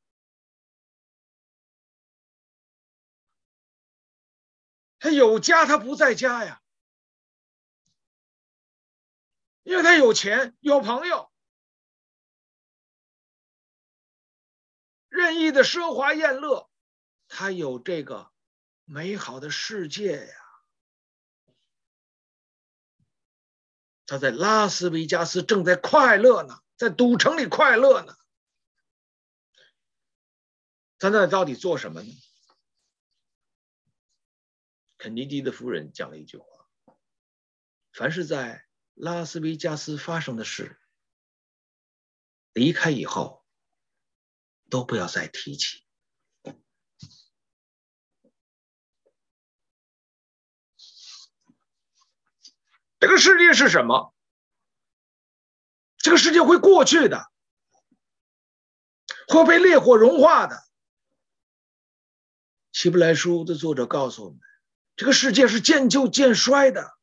[5.01, 6.61] 他有家，他不在家呀，
[9.63, 11.31] 因为他有钱，有朋友。
[15.09, 16.69] 任意的奢华宴乐，
[17.29, 18.31] 他有这个
[18.85, 20.35] 美好的世界呀。
[24.07, 28.17] 他在拉斯维加斯正在快乐呢，在赌城里快乐呢。
[30.99, 32.13] 他那到底做什么呢？
[34.99, 36.47] 肯尼迪的夫人讲了一句话
[37.95, 40.79] ：“凡是在拉斯维加斯发生的事，
[42.53, 43.47] 离开以后，
[44.69, 45.85] 都不要再提起。”
[52.99, 54.13] 这个世界是什么？
[55.99, 57.31] 这个世界会过去的，
[59.29, 60.67] 会被烈火融化的。
[62.73, 64.41] 希伯来书的作者告诉我们，
[64.99, 66.99] 这个世界是渐旧渐衰的，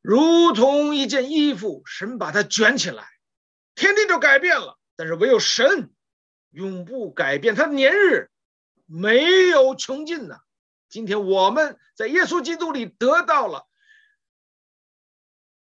[0.00, 3.08] 如同一件衣服，神把它卷起来，
[3.76, 4.76] 天地就改变了。
[4.96, 5.94] 但是唯有神
[6.50, 8.28] 永不改变，他的年日
[8.86, 10.40] 没有穷尽呐。
[10.88, 13.68] 今天我们在耶稣基督里得到了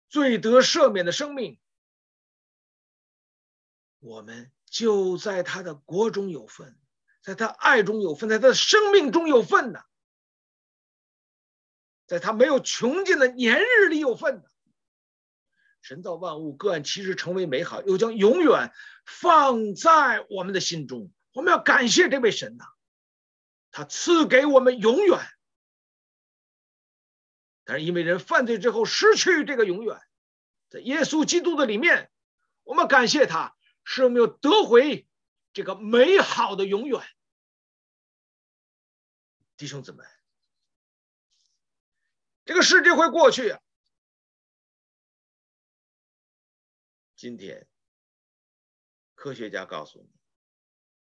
[0.09, 1.57] 罪得赦免的生命，
[3.99, 6.77] 我们就在他的国中有份，
[7.21, 9.85] 在他爱中有份，在他的生命中有份的，
[12.07, 14.49] 在他没有穷尽的年日里有份的。
[15.81, 18.71] 神造万物各按其时成为美好，又将永远
[19.05, 21.11] 放在我们的心中。
[21.33, 22.65] 我们要感谢这位神呐。
[23.71, 25.19] 他赐给我们永远，
[27.63, 29.99] 但是因为人犯罪之后失去这个永远，
[30.69, 32.11] 在耶稣基督的里面，
[32.63, 35.07] 我们感谢他，使我们又得回
[35.53, 37.01] 这个美好的永远。
[39.57, 40.03] 弟兄姊妹，
[42.45, 43.55] 这个世界会过去！
[47.15, 47.67] 今天，
[49.13, 50.09] 科学家告诉你，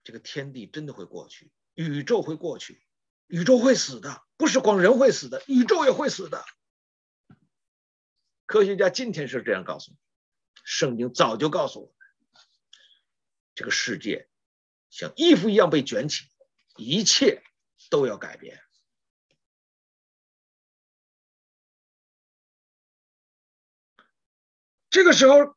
[0.04, 1.52] 这个天地真的会过去。
[1.74, 2.86] 宇宙会过去，
[3.26, 6.46] 宇宙会死的，不是光人会死的，宇宙也会死的。
[8.46, 9.98] 科学家今天是这样告诉你，
[10.64, 11.96] 圣经早就告诉我们，
[13.56, 14.30] 这个世界
[14.94, 16.26] 像衣服一样被卷起，
[16.78, 17.41] 一切
[17.89, 18.62] 都要改变。
[24.91, 25.56] 这个时候，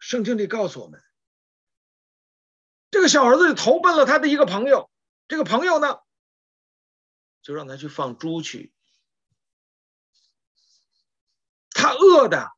[0.00, 1.00] 圣经里告诉我们，
[2.90, 4.90] 这个小儿子投奔了他的一个朋友。
[5.28, 6.00] 这个朋友呢，
[7.40, 8.74] 就让他去放猪去。
[11.70, 12.50] 他饿的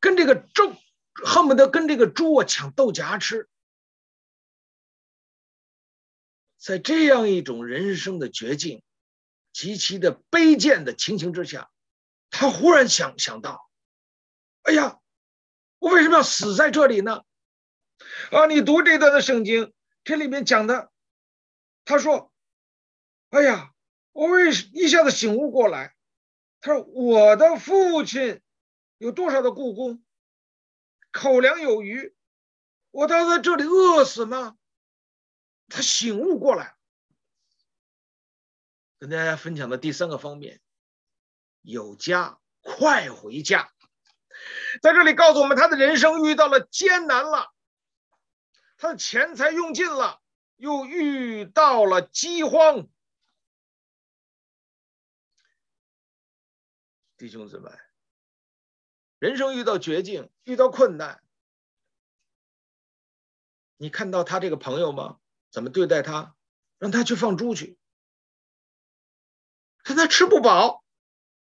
[0.00, 0.74] 跟这个猪
[1.24, 3.48] 恨不得跟这个猪啊抢豆荚吃。
[6.66, 8.82] 在这样一种人生的绝境、
[9.52, 11.70] 极其的卑贱的情形之下，
[12.28, 13.70] 他忽然想想到：
[14.62, 14.98] 哎呀，
[15.78, 17.22] 我为什么要死在这里呢？
[18.32, 20.90] 啊，你读这段的圣经，这里面讲的。
[21.84, 22.32] 他说
[23.30, 23.72] ：“哎呀，
[24.10, 25.94] 我为一下子醒悟过来。
[26.60, 28.40] 他说我的父亲
[28.98, 30.02] 有多少的雇工，
[31.12, 32.12] 口粮有余，
[32.90, 34.56] 我倒在这里饿死吗？”
[35.68, 36.76] 他醒悟过来，
[38.98, 40.60] 跟大家分享的第三个方面，
[41.62, 43.72] 有家快回家。
[44.82, 47.52] 在这里告诉我们，他的人生遇到了艰难了，
[48.76, 50.22] 他的钱财用尽了。
[50.58, 52.88] 又遇到了饥荒，
[57.18, 57.70] 弟兄姊妹，
[59.18, 61.22] 人生遇到绝境，遇到困难，
[63.76, 65.20] 你看到他这个朋友吗？
[65.50, 66.36] 怎么对待他？
[66.78, 67.78] 让他去放猪去，
[69.82, 70.84] 看他吃不饱，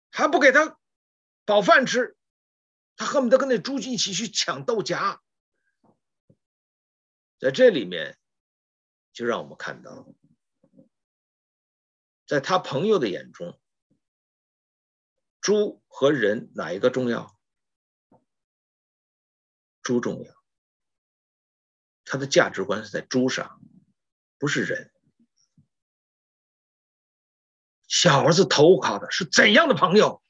[0.09, 0.79] 还不给他
[1.45, 2.17] 饱饭吃，
[2.95, 5.21] 他恨不得跟那猪一起去抢豆荚，
[7.39, 8.17] 在这里面。
[9.13, 10.07] 就让我们看到，
[12.25, 13.59] 在他朋友的眼中，
[15.41, 17.37] 猪和人哪一个重要？
[19.81, 20.33] 猪重要。
[22.05, 23.61] 他的价值观是在猪上，
[24.41, 24.91] 不是人。
[27.87, 30.23] 小儿子投靠的是怎样的朋友？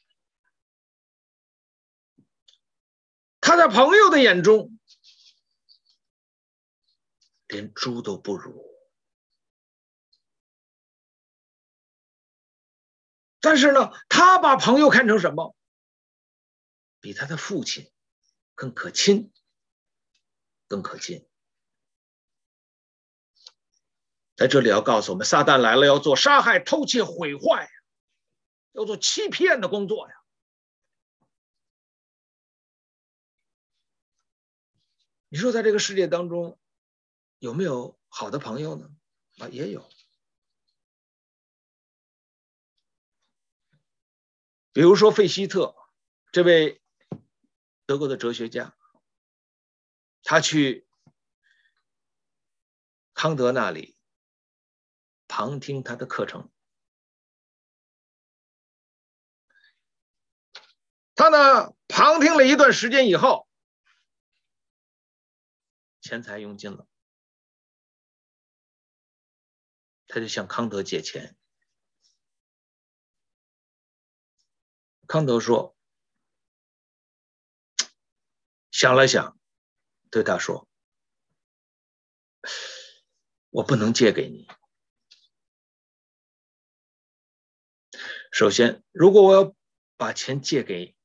[3.40, 4.78] 他在朋友的眼中，
[7.48, 8.62] 连猪都不如。
[13.40, 15.56] 但是呢，他把朋友看成什么？
[17.00, 17.90] 比他的父亲
[18.56, 19.32] 更可亲，
[20.68, 21.31] 更可亲。
[24.42, 27.70] 在这里要告诉我们，撒旦来了要做杀害、偷窃、毁坏，
[28.72, 30.16] 要做欺骗的工作呀。
[35.30, 36.60] 你说，在这个世界当中，
[37.38, 38.90] 有没有好的朋友呢？
[39.38, 39.88] 啊，也有。
[44.74, 45.76] 比如说费希特
[46.32, 46.82] 这位
[47.86, 48.76] 德国的哲学家，
[50.24, 50.88] 他去
[53.14, 53.96] 康德那里，
[55.32, 56.52] 旁听他的课程。
[61.16, 63.48] 他呢，旁听了一段时间以后，
[66.02, 66.86] 钱财用尽了，
[70.08, 71.38] 他就向康德借钱。
[75.08, 75.78] 康德说，
[78.70, 79.40] 想了想，
[80.10, 80.68] 对他说
[83.50, 84.46] ：“我不能借给你。
[88.42, 89.56] 首先，如果我要
[89.98, 90.96] 把钱借给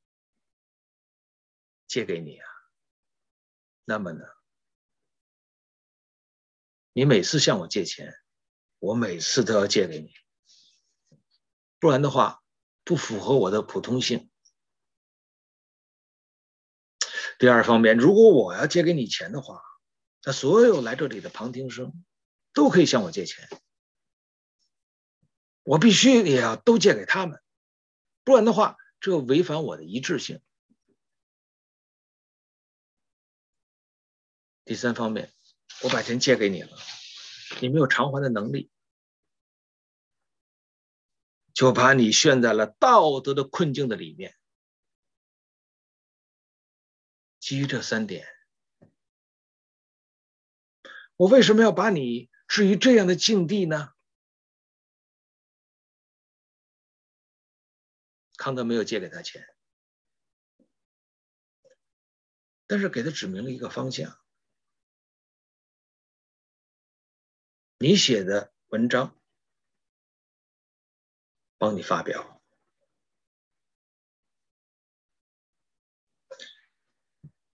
[1.86, 2.48] 借给你啊，
[3.84, 4.24] 那么呢，
[6.94, 8.14] 你每次向我借钱，
[8.78, 10.14] 我每次都要借给你，
[11.78, 12.42] 不然的话，
[12.84, 14.30] 不符合我的普通性。
[17.38, 19.60] 第二方面，如果我要借给你钱的话，
[20.24, 22.02] 那所有来这里的旁听生
[22.54, 23.46] 都可以向我借钱，
[25.66, 27.42] 我必须也要都借给他们，
[28.22, 30.40] 不然的话，这违反我的一致性。
[34.64, 35.32] 第三方面，
[35.82, 36.70] 我把钱借给你了，
[37.60, 38.70] 你没有偿还的能力，
[41.52, 44.36] 就把你陷在了道德的困境的里面。
[47.40, 48.24] 基于这三点，
[51.16, 53.94] 我为什么要把你置于这样的境地呢？
[58.46, 59.44] 康德没有借给他钱，
[62.68, 64.16] 但是给他指明了一个方向。
[67.76, 69.18] 你写的文章，
[71.58, 72.40] 帮你发表。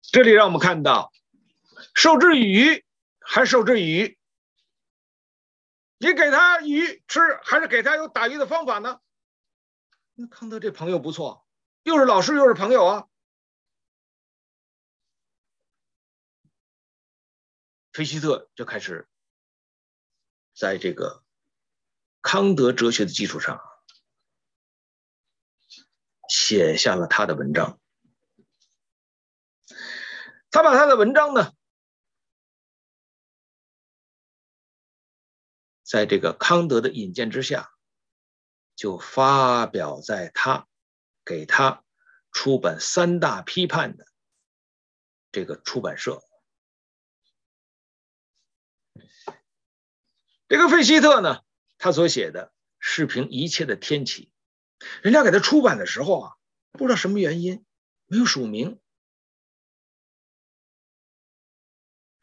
[0.02, 1.14] 这里让我们看到，
[1.96, 2.86] 授之以鱼
[3.22, 4.20] 还是授之以渔？
[6.00, 9.00] 你给他鱼吃，还是给他有打鱼的方法呢？
[10.22, 11.48] 那康德这朋友不错，
[11.82, 13.08] 又是老师又是朋友啊。
[17.92, 19.10] 菲希特就开始
[20.54, 21.24] 在这个
[22.22, 23.60] 康德哲学的基础上，
[26.30, 27.82] 写下了他的文章。
[30.52, 31.52] 他把他的文章呢，
[35.82, 37.74] 在这个康德的引荐之下，
[38.82, 40.68] 就发表在他
[41.24, 41.84] 给他
[42.32, 44.08] 出版三大批判的
[45.32, 46.24] 这个出版社。
[50.48, 51.44] 这个费希特呢，
[51.78, 54.32] 他所写的是评一切的天启，
[55.04, 56.38] 人家给他出版的时候啊，
[56.72, 57.64] 不知道什么原因，
[58.08, 58.82] 没有署名。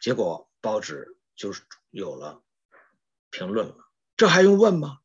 [0.00, 1.54] 结果报纸就
[1.90, 2.42] 有了
[3.30, 4.98] 评论了，这还用问吗？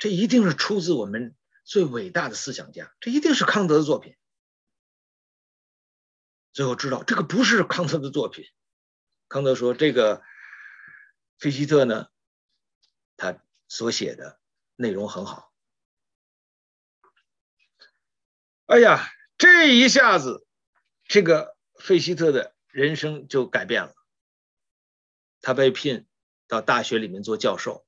[0.00, 4.16] 这一定是出自我们最伟大的思想家，这一定是康德的作品。
[6.52, 8.46] 最后知道这个不是康德的作品，
[9.28, 10.22] 康德说这个
[11.38, 12.08] 费希特呢，
[13.16, 14.40] 他所写的
[14.74, 15.52] 内容很好。
[18.66, 19.06] 哎呀，
[19.38, 20.44] 这一下子，
[21.04, 22.56] 这个费希特的。
[22.72, 23.96] 人生就改变了，
[25.40, 26.06] 他被聘
[26.46, 27.84] 到大学里面做教授。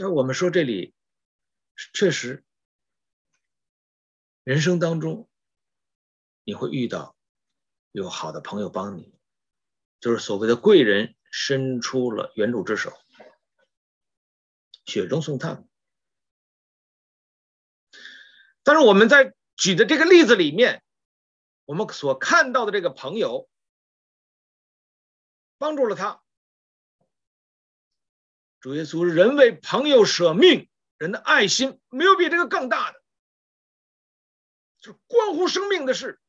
[0.00, 0.94] 那我们说这里
[1.92, 2.44] 确实，
[4.44, 5.28] 人生当中
[6.44, 7.16] 你会遇到
[7.90, 9.12] 有好的朋友帮你，
[9.98, 12.96] 就是所谓的贵人伸出了援助之手，
[14.86, 15.68] 雪中送炭。
[18.62, 20.84] 但是我们在举的这个例子里面。
[21.64, 23.46] 我们所看到的这个朋友，
[25.58, 26.22] 帮助了他。
[28.60, 33.02] 主耶稣，人为朋友舍命，人的爱心没有比这个更大的，
[34.80, 36.20] 就关乎生命的事。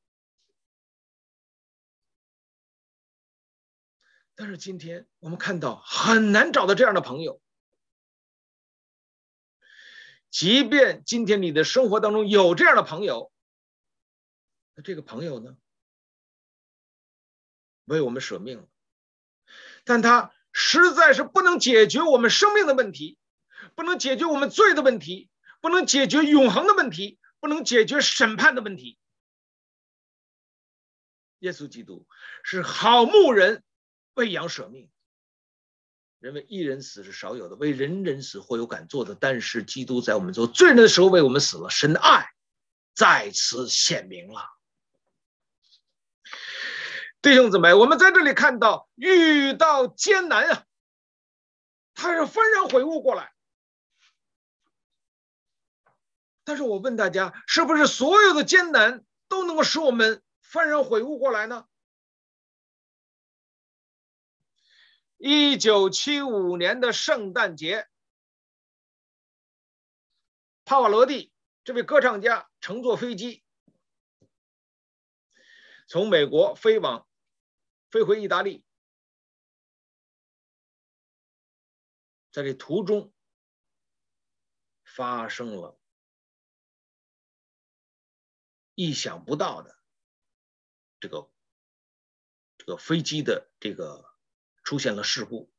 [4.35, 7.41] 但是今天我们看到很难找到这样的朋友，
[10.29, 13.33] 即便今天你的生活当中有这样的朋友。
[14.75, 15.57] 那这个朋友呢，
[17.83, 18.67] 为我们舍命了，
[19.83, 23.17] 但他实在是不能解决我们生命的问题，
[23.75, 25.29] 不能解决我们罪的问题，
[25.61, 28.97] 不能解决永恒的问题，不能解决审判的问题。
[31.39, 32.05] 耶稣基督
[32.43, 33.63] 是好牧人，
[34.15, 34.91] 为羊舍命。
[36.19, 39.15] 人为一人死是少有的，为人人死或有敢做的。
[39.15, 42.27] 但是基督在我们做罪人的时候为我们死了，神的爱
[42.93, 44.41] 在此显明了。
[47.21, 50.65] 弟兄姊妹，我们在这里看到遇到艰难啊，
[51.93, 53.33] 他是幡然悔悟过来。
[56.45, 61.67] 但是我问大家，是不是所有的艰难都能够使我们幡然悔悟过来呢？
[65.17, 67.89] 一九七五年的圣诞节，
[70.63, 71.33] 帕瓦罗蒂
[71.65, 73.43] 这位歌唱家乘坐飞机
[75.85, 77.05] 从美国飞往
[77.89, 78.63] 飞回意大利，
[82.31, 83.13] 在这途中
[84.83, 85.77] 发生了。
[88.75, 89.77] 意想不到的，
[91.01, 91.29] 这个
[92.57, 94.05] 这个飞机的这个
[94.63, 95.51] 出现了事故，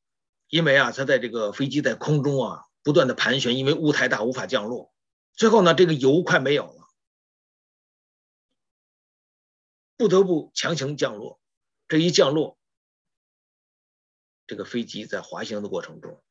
[0.49, 4.95] 因为啊，他在这个飞机在空中啊不断的盘旋，因为雾太大无法降落，
[5.35, 6.89] 最后呢，这个油快没有了，
[9.99, 11.40] 不得不强行降落。
[11.91, 12.57] 这一降落，
[14.47, 16.23] 这个飞机在滑行的过程中，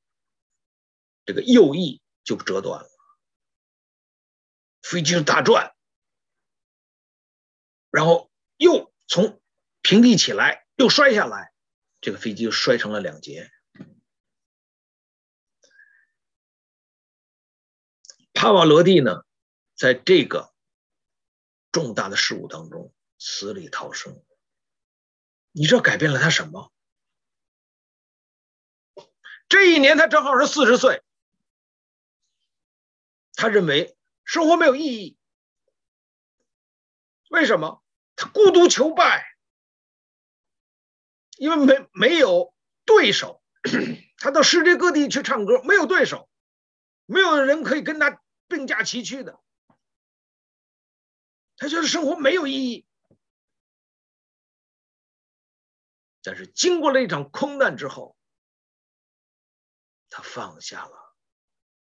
[1.25, 2.89] 这个右翼就折断了，
[4.81, 5.75] 飞机打转。
[7.91, 9.41] 然后又从
[9.81, 11.51] 平地起来，又摔下来，
[11.99, 13.51] 这个飞机就摔成了两截。
[18.31, 19.25] 帕瓦罗蒂呢，
[19.75, 20.53] 在这个
[21.73, 24.23] 重大的事故当中死里逃生。
[25.59, 26.71] 你知道改变了他什么？
[29.49, 31.03] 这一年他正好是四十岁，
[33.33, 35.17] 他认为生活没有意义。
[37.29, 37.83] 为什么
[38.15, 39.35] 他孤独求败？
[41.37, 42.53] 因为没没有
[42.85, 43.43] 对手，
[44.15, 46.29] 他到世界各地去唱歌，没有对手，
[47.05, 49.37] 没有人可以跟他并驾齐驱的。
[51.57, 52.85] 他觉得生活没有意义。
[56.21, 58.17] 但是经过了一场空难之后，
[60.09, 61.15] 他放下了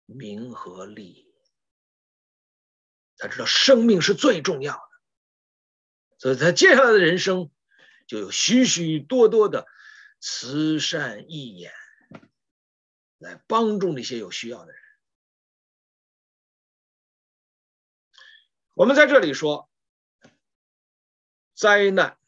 [0.07, 1.35] 名和利，
[3.17, 4.83] 他知道生命是最重要的。
[6.19, 7.51] 所以他接下来的人生
[8.07, 9.67] 就有许许多多的
[10.21, 11.73] 慈善义演，
[13.19, 14.81] 来帮助那些有需要的人。
[18.75, 19.69] 我们在这里说，
[21.55, 22.19] 灾难，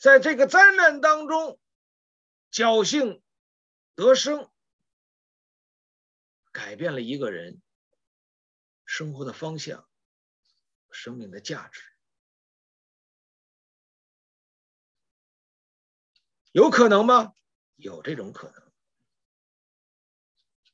[0.00, 1.60] 在这个灾难当中，
[2.50, 3.22] 侥幸
[3.94, 4.50] 得生，
[6.52, 7.60] 改变了一个人
[8.86, 9.86] 生活的方向。
[10.90, 11.82] 生命的价值，
[16.50, 17.32] 有可能吗？
[17.76, 18.72] 有这种可能，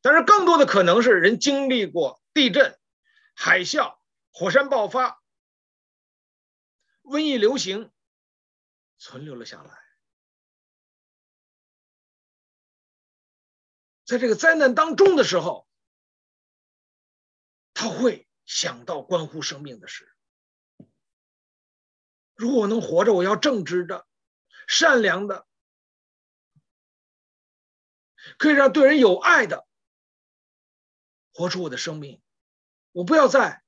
[0.00, 2.78] 但是更多的可能是人经历过地震、
[3.34, 3.98] 海啸、
[4.30, 5.22] 火山爆发、
[7.02, 7.92] 瘟疫流行，
[8.98, 9.78] 存留了下来，
[14.04, 15.68] 在这个灾难当中的时候，
[17.74, 18.24] 他会。
[18.48, 20.08] 想到关乎生命的事，
[22.36, 24.06] 如果我能活着，我要正直的、
[24.68, 25.48] 善良的，
[28.38, 29.66] 可以让对人有爱的，
[31.32, 32.22] 活出我的生命。
[32.92, 33.64] 我不要再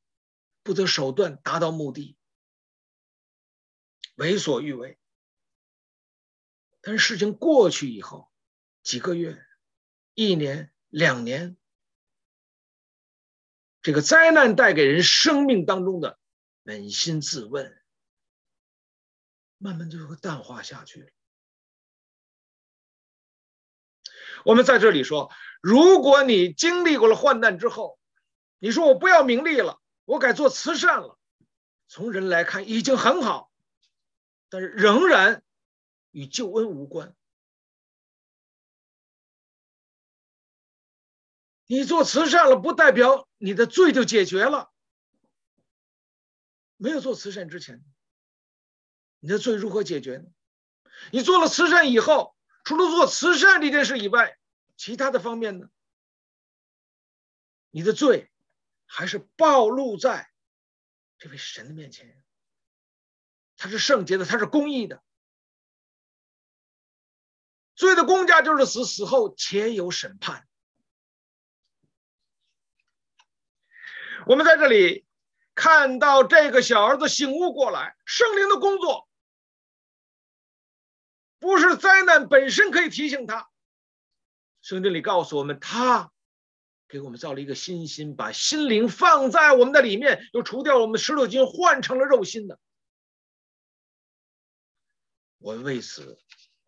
[0.63, 2.17] 不择手段达到目的，
[4.15, 4.97] 为所欲为。
[6.89, 8.33] 但是事情过去以后，
[8.83, 9.45] 几个月、
[10.15, 11.59] 一年、两年。
[13.83, 16.19] 这个灾难带给人生命当中的
[16.65, 17.79] 扪心自问，
[19.59, 21.11] 慢慢就会淡化下去了。
[24.47, 25.31] 我们在这里说，
[25.61, 27.99] 如果你经历过了患难之后，
[28.59, 31.19] 你说我不要名利了，我改做慈善了，
[31.87, 33.53] 从人来看已经很好，
[34.49, 35.43] 但是仍然
[36.11, 37.15] 与救恩无关。
[41.67, 44.73] 你做慈善了，不代表你的罪就解决了。
[46.77, 47.85] 没有做慈善之前，
[49.19, 50.31] 你的罪如何解决呢？
[51.13, 54.39] 你做了慈善以后，除了做慈善这件事以外，
[54.77, 55.69] 其他的方面呢？
[57.71, 58.31] 你的罪
[58.87, 60.31] 还是暴露在
[61.19, 62.25] 这位神的面前。
[63.57, 65.05] 他是圣洁的，他是公义的。
[67.79, 70.49] 罪的公价就是死，死后且有审判。
[74.27, 75.07] 我们在这里
[75.55, 79.09] 看到这个小儿子醒悟过来，圣灵的工作
[81.39, 83.49] 不是灾难本身可以提醒他。
[84.61, 86.11] 圣经里告诉我们，他
[86.89, 92.59] 给我们造了一个新心，把心灵放在我们的里面，又除掉我们石头筋，换成了肉心的。
[95.39, 96.19] 我为此，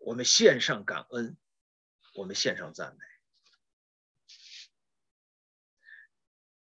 [0.01, 1.37] 我们献上感恩，
[2.15, 3.05] 我们献上赞美。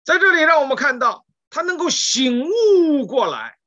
[0.05, 3.59] 在这里，让我们看到他能够醒悟过来，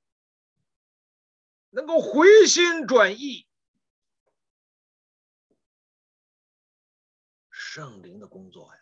[1.69, 3.47] 能够回心转意，
[7.49, 8.81] 圣灵的工作呀。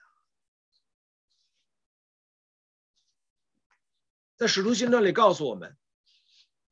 [4.37, 5.77] 在使徒行传里告诉我们，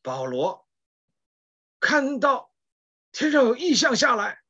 [0.02, 0.68] 保罗
[1.80, 2.53] 看到
[3.14, 4.42] 天上有异象下来。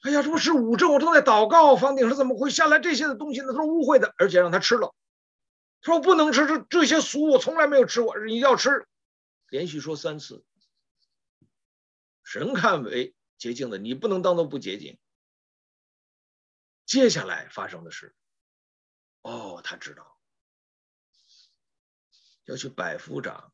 [0.00, 3.48] 哎呀，这不是五正，我正在祷告，房顶上怎么会下来这些的东西呢？
[3.48, 4.94] 他说污秽的，而且让他吃了。
[5.80, 8.88] 他说不能吃这这些俗，我从来没有吃过，你要吃，
[9.48, 10.44] 连续说三次。
[12.22, 14.98] 神看为洁净的，你不能当做不洁净。
[16.86, 18.14] 接下来发生的事，
[19.22, 20.18] 哦，他知道
[22.44, 23.52] 要去百夫长，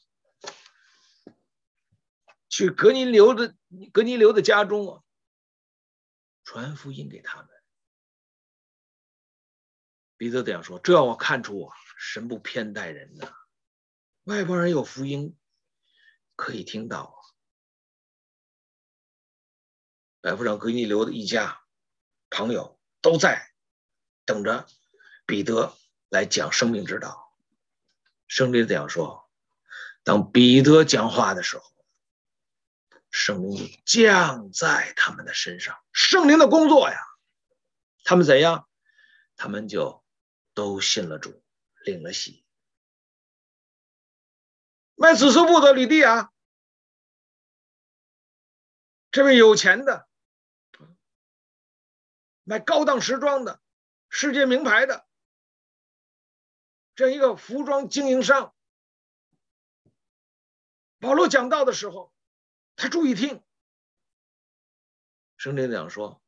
[2.55, 3.52] 去格尼流的
[3.92, 5.02] 格尼流的家中啊。
[6.44, 7.48] 传福音给他们，
[10.16, 13.34] 彼得这样说：“这让我看出啊，神不偏待人呐，
[14.22, 15.36] 外邦人有福音
[16.36, 17.20] 可以听到。”
[20.22, 21.61] 百夫长哥尼流的一家
[22.30, 23.50] 朋友都在
[24.24, 24.68] 等着
[25.26, 25.76] 彼得
[26.09, 27.36] 来讲生命之道。
[28.28, 29.28] 圣经这样说
[30.05, 31.64] ：“当彼得讲话的时候。”
[33.16, 36.98] 圣灵降在他们的身上，圣灵的工作呀，
[38.02, 38.68] 他们怎样？
[39.36, 40.04] 他们就
[40.52, 41.40] 都信了主，
[41.84, 42.44] 领了洗。
[44.96, 46.32] 卖紫色布的吕底亚，
[49.12, 50.08] 这位有钱的，
[52.42, 53.60] 卖高档时装的，
[54.08, 55.06] 世界名牌的，
[56.96, 58.52] 这样一个服装经营商，
[60.98, 62.12] 保罗讲道的时候。
[62.76, 63.42] 他注意听，
[65.36, 66.22] 圣灵这样说，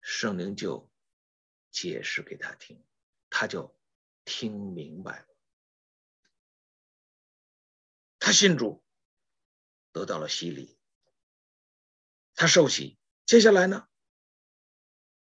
[0.00, 0.90] 圣灵就
[1.70, 2.84] 解释给他听，
[3.30, 3.74] 他就
[4.24, 5.26] 听明白了。
[8.18, 8.84] 他信主，
[9.92, 10.78] 得到了洗礼，
[12.34, 12.98] 他受洗。
[13.24, 13.88] 接下来呢，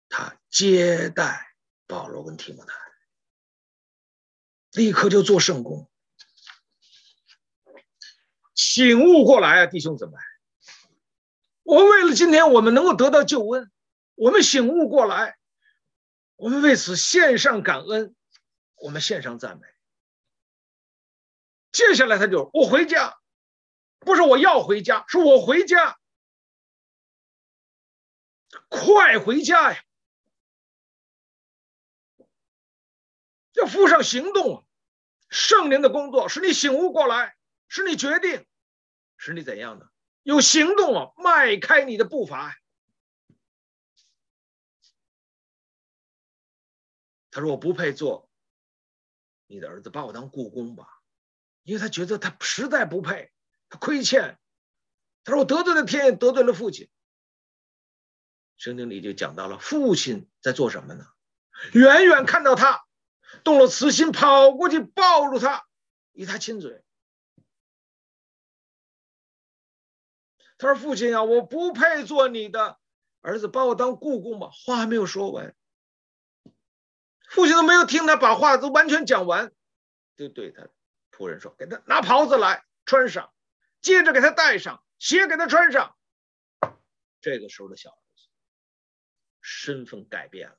[0.09, 1.55] 他接待
[1.87, 2.75] 保罗跟提摩太，
[4.71, 5.89] 立刻就做圣工。
[8.55, 10.13] 醒悟过来啊，弟兄姊妹！
[11.63, 13.71] 我们为了今天我们能够得到救恩，
[14.15, 15.37] 我们醒悟过来，
[16.35, 18.15] 我们为此献上感恩，
[18.75, 19.67] 我们献上赞美。
[21.71, 23.17] 接下来他就我回家，
[23.99, 25.97] 不是我要回家，是我回家，
[28.69, 29.83] 快回家呀！
[33.53, 34.63] 要付上行动啊！
[35.29, 37.35] 圣灵的工作使你醒悟过来。
[37.75, 38.45] 是你决定，
[39.17, 39.89] 是你怎样的
[40.21, 42.55] 有行动啊，迈开你的步伐。
[47.31, 48.29] 他说：“我不配做
[49.47, 50.87] 你的儿子，把我当雇工吧，
[51.63, 53.33] 因为他觉得他实在不配，
[53.69, 54.37] 他亏欠。
[55.23, 56.91] 他说我得罪了天，得罪了父亲。”
[58.55, 61.07] 圣经里就讲到了父亲在做什么呢？
[61.73, 62.85] 远远看到他
[63.43, 65.65] 动了慈心，跑过去抱住他，
[66.11, 66.82] 与他亲嘴。
[70.63, 72.79] 他说：“父亲啊，我不配做你的
[73.21, 75.53] 儿子，把我当雇工吧。”话还没有说完，
[77.29, 79.51] 父亲都没有听他把话都完全讲完，
[80.17, 80.67] 就对他
[81.11, 83.31] 仆人说：“给他拿袍子来穿上，
[83.81, 85.95] 接着给他戴上鞋，给他穿上。”
[87.21, 88.27] 这个时候的小儿子
[89.41, 90.57] 身份改变了，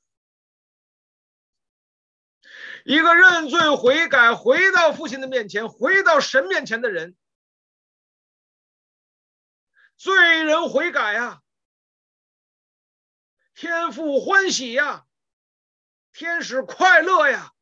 [2.85, 7.17] 一个认罪悔改，回到父亲的面前，回到神面前的人。
[9.97, 11.43] 罪人悔改呀，
[13.55, 15.07] 天父欢喜呀，
[16.13, 17.55] 天使快乐呀。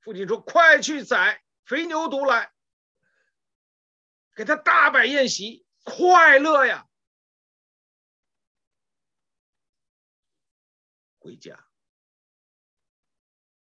[0.00, 2.52] 父亲说：“快去宰肥牛犊来，
[4.34, 6.88] 给他大摆宴席，快乐呀。”
[11.18, 11.68] 回家，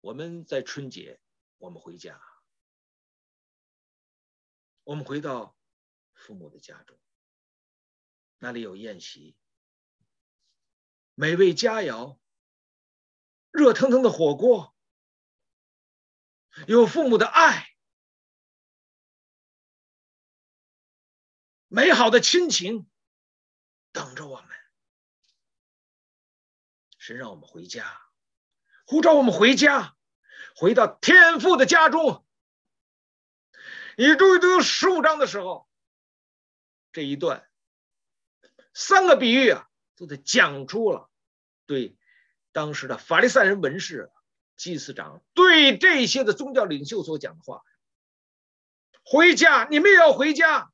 [0.00, 1.20] 我们在春节，
[1.58, 2.22] 我们回家，
[4.84, 5.56] 我们回到
[6.22, 6.96] 父母的家中。
[8.38, 9.36] 那里有宴席，
[11.14, 12.18] 美味佳肴，
[13.50, 14.74] 热腾腾的火锅，
[16.68, 17.68] 有父母的爱，
[21.66, 22.88] 美好的亲情
[23.90, 24.56] 等着我们。
[26.98, 28.00] 神让我们回家，
[28.86, 29.96] 呼召我们回家，
[30.54, 32.24] 回到天父的家中。
[33.96, 35.68] 你注意读十五章的时候，
[36.92, 37.48] 这一段。
[38.74, 41.10] 三个比喻啊，都得讲出了
[41.66, 41.96] 对
[42.52, 44.10] 当时的法利赛人文士、
[44.56, 47.62] 祭司长对这些的宗教领袖所讲的话。
[49.04, 50.72] 回家，你们也要回家。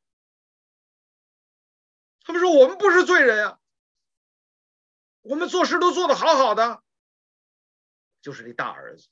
[2.21, 3.59] 他们说：“我们不是罪人啊，
[5.23, 6.83] 我们做事都做得好好的。”
[8.21, 9.09] 就是这大儿子。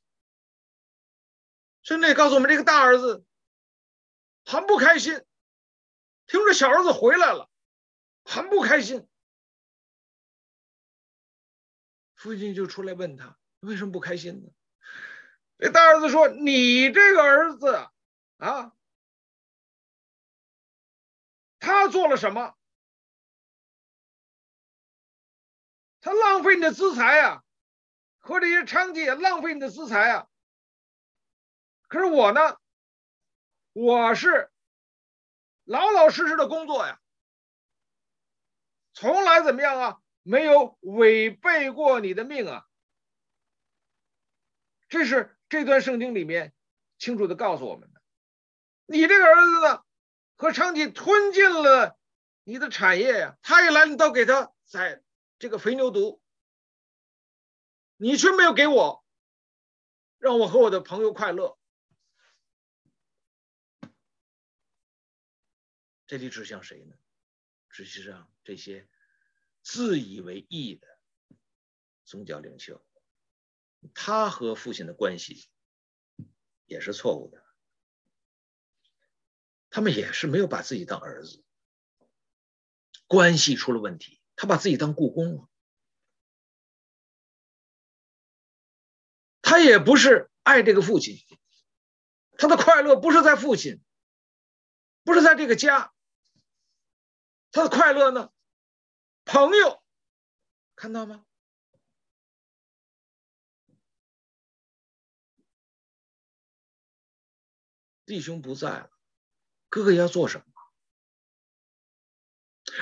[1.82, 3.24] 圣经告诉我们，这个大儿子
[4.44, 5.24] 很不开心，
[6.26, 7.50] 听说小儿子回来了，
[8.24, 9.08] 很不开心。
[12.14, 14.50] 父亲就出来问他：“为什么不开心呢？”
[15.58, 17.88] 这大儿子说：“你这个儿子
[18.38, 18.72] 啊。”
[21.60, 22.54] 他做了什么？
[26.00, 27.42] 他浪费你的资财啊，
[28.18, 30.28] 和这些娼妓也浪费你的资财啊。
[31.88, 32.56] 可是我呢，
[33.72, 34.50] 我是
[35.66, 36.98] 老老实实的工作呀，
[38.94, 39.98] 从来怎么样啊？
[40.22, 42.66] 没有违背过你的命啊。
[44.88, 46.54] 这是这段圣经里面
[46.98, 48.00] 清楚的告诉我们的。
[48.86, 49.82] 你这个儿子呢？
[50.36, 51.96] 和昌吉吞进了
[52.44, 55.02] 你的产业呀，他一来你倒给他宰
[55.38, 56.20] 这个肥牛犊，
[57.96, 59.04] 你却没有给我，
[60.18, 61.58] 让我和我的朋友快乐。
[66.06, 66.96] 这里指向谁呢？
[67.68, 68.88] 实际上这些
[69.62, 70.86] 自以为义的
[72.04, 72.82] 宗教领袖，
[73.92, 75.48] 他和父亲的关系
[76.64, 77.44] 也是错误的。
[79.68, 81.44] 他们也是没有把自己当儿子，
[83.06, 85.50] 关系出了问题，他把自己当雇工了。
[89.42, 91.18] 他也不是爱这个父亲，
[92.38, 93.82] 他的快乐不是在父亲，
[95.04, 95.92] 不是在这个家，
[97.56, 98.30] 他的快乐呢？
[99.24, 99.82] 朋友，
[100.74, 101.24] 看到吗？
[108.04, 108.90] 弟兄不在了。
[109.70, 110.44] 哥哥要做什么？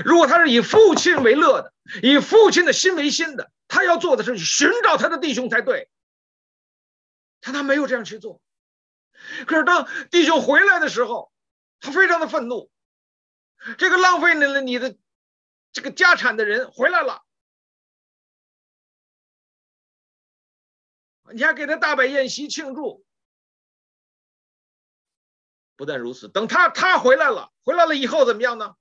[0.04, 1.72] 如果他是以父亲为乐的，
[2.02, 5.88] 以父亲的心为心的，他要做的是寻找他的弟兄才对。
[7.38, 8.42] 但他没有这样去做。
[9.46, 11.32] 可是当弟兄回来的时候，
[11.78, 12.72] 他非常的愤怒。
[13.78, 14.96] 这个浪费了你的
[15.72, 17.24] 这个家产的人回来了，
[21.32, 23.04] 你还给他大摆宴席庆祝。
[25.76, 28.76] 不但如此，等他他回来了，回来了以后怎么样呢？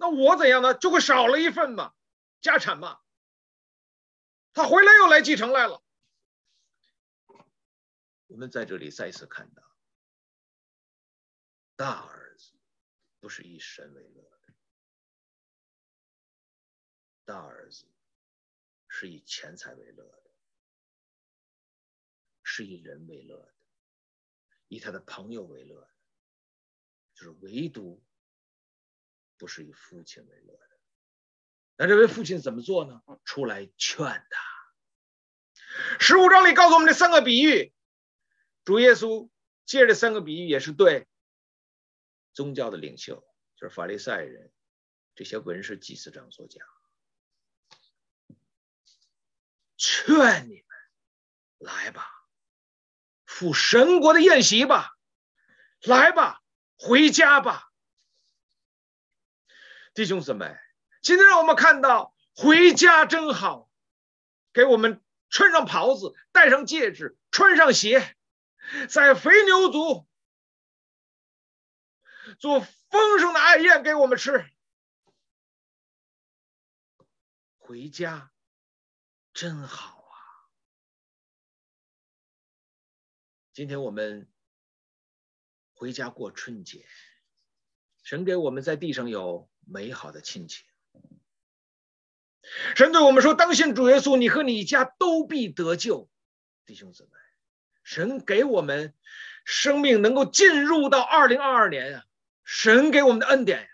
[0.00, 0.74] 那我怎样呢？
[0.74, 1.92] 就会少了一份嘛，
[2.40, 3.00] 家产嘛。
[4.52, 5.82] 他回来又来继承来了。
[8.26, 9.62] 我们在这里再次看到，
[11.76, 12.17] 大儿
[13.20, 14.54] 不是以神为乐的，
[17.24, 17.86] 大儿子
[18.88, 20.30] 是以钱财为乐的，
[22.42, 23.54] 是以人为乐的。
[24.68, 25.90] 以他的朋友为乐的，
[27.14, 28.04] 就是唯独
[29.38, 30.80] 不是以父亲为乐的。
[31.76, 33.02] 那这位父亲怎么做呢？
[33.24, 35.98] 出来劝他。
[35.98, 37.72] 十五章里告诉我们这三个比喻，
[38.64, 39.30] 主耶稣
[39.64, 41.08] 借这三个比喻也是对
[42.38, 43.16] 宗教的领袖，
[43.56, 44.52] 就是法利赛人
[45.16, 46.64] 这些文士祭司长所讲，
[49.76, 50.64] 劝你们
[51.58, 52.08] 来吧。
[53.26, 54.96] 赴神国的宴席吧，
[55.80, 56.40] 来吧，
[56.76, 57.72] 回家吧，
[59.92, 60.56] 弟兄姊妹，
[61.02, 63.68] 今天让我们看到回家真好，
[64.52, 68.16] 给我们穿上袍子，戴上戒指，穿上鞋，
[68.88, 70.07] 在肥牛族
[72.38, 74.48] 做丰盛的爱宴给我们吃，
[77.56, 78.30] 回家
[79.32, 80.16] 真好啊。
[83.52, 84.30] 今天我们
[85.74, 86.86] 回家过春节，
[88.04, 90.64] 神给我们在地上有美好的亲情。
[92.76, 96.08] 神对我们说：“当信主耶稣，你和你家都必得救。”
[96.64, 97.10] 弟兄姊妹，
[97.82, 98.94] 神给我们
[99.44, 102.06] 生命能够进入到二零二二年啊，
[102.50, 103.68] 神给我们的恩典呀，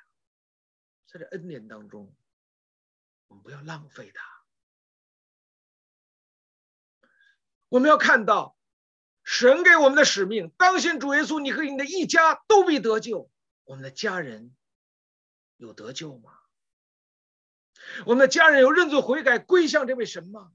[1.07, 2.13] 在这恩典当中，
[3.29, 4.25] 我们不要浪费它，
[7.69, 8.59] 我们要看到。
[9.23, 13.31] 神给我们的使命，当信主耶稣，你和你的一家都必得救。
[13.63, 14.55] 我们的家人
[15.57, 16.37] 有得救吗？
[18.05, 20.53] 我们的家人有认罪悔改归向这位神吗？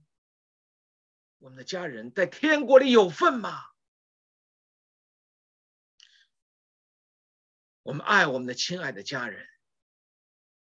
[1.37, 3.68] 我们的家人在天国里有份吗？
[7.89, 9.47] 我们爱我们的亲爱的家人，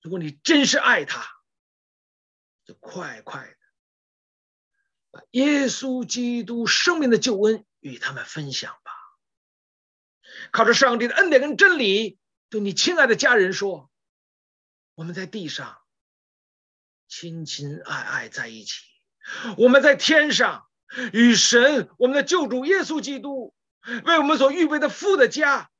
[0.01, 1.29] 如果你真是爱他，
[2.64, 3.57] 就快快的
[5.11, 8.93] 把耶稣基督生命的救恩与他们分享吧。
[10.51, 12.18] 靠着上帝的恩典跟真理，
[12.49, 13.91] 对你亲爱的家人说：
[14.95, 15.79] 我们在地上
[17.07, 18.81] 亲亲爱爱在一起，
[19.59, 20.66] 我们在天上
[21.12, 23.55] 与神，我们的救主耶稣基督
[24.07, 25.71] 为我们所预备的父的家，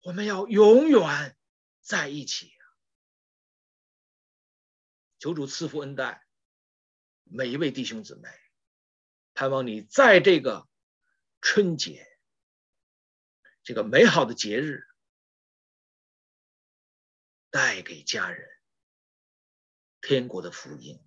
[0.00, 1.36] 我们要永远
[1.80, 2.52] 在一起。
[5.18, 6.24] 求主赐福恩待
[7.24, 8.28] 每一位弟兄姊妹，
[9.34, 10.68] 盼望你在这个
[11.40, 12.06] 春节
[13.64, 14.86] 这个美好的节日，
[17.50, 18.48] 带给家人
[20.00, 21.02] 天国的福音，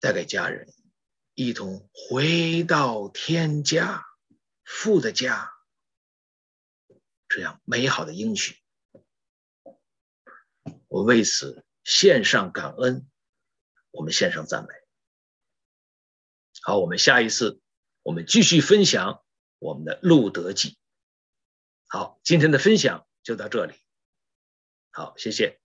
[0.00, 0.74] 带给家人
[1.34, 4.04] 一同回到天家
[4.64, 5.52] 父的家，
[7.34, 8.56] 这样美好的应许。
[10.88, 13.08] 我为此献上感恩，
[13.90, 14.74] 我们献上赞美。
[16.60, 17.62] 好，我们下一次
[18.02, 19.24] 我们继续分享
[19.58, 20.76] 我们的路德记。
[21.88, 23.74] 好，今天的分享就到这里。
[24.90, 25.61] 好，谢谢。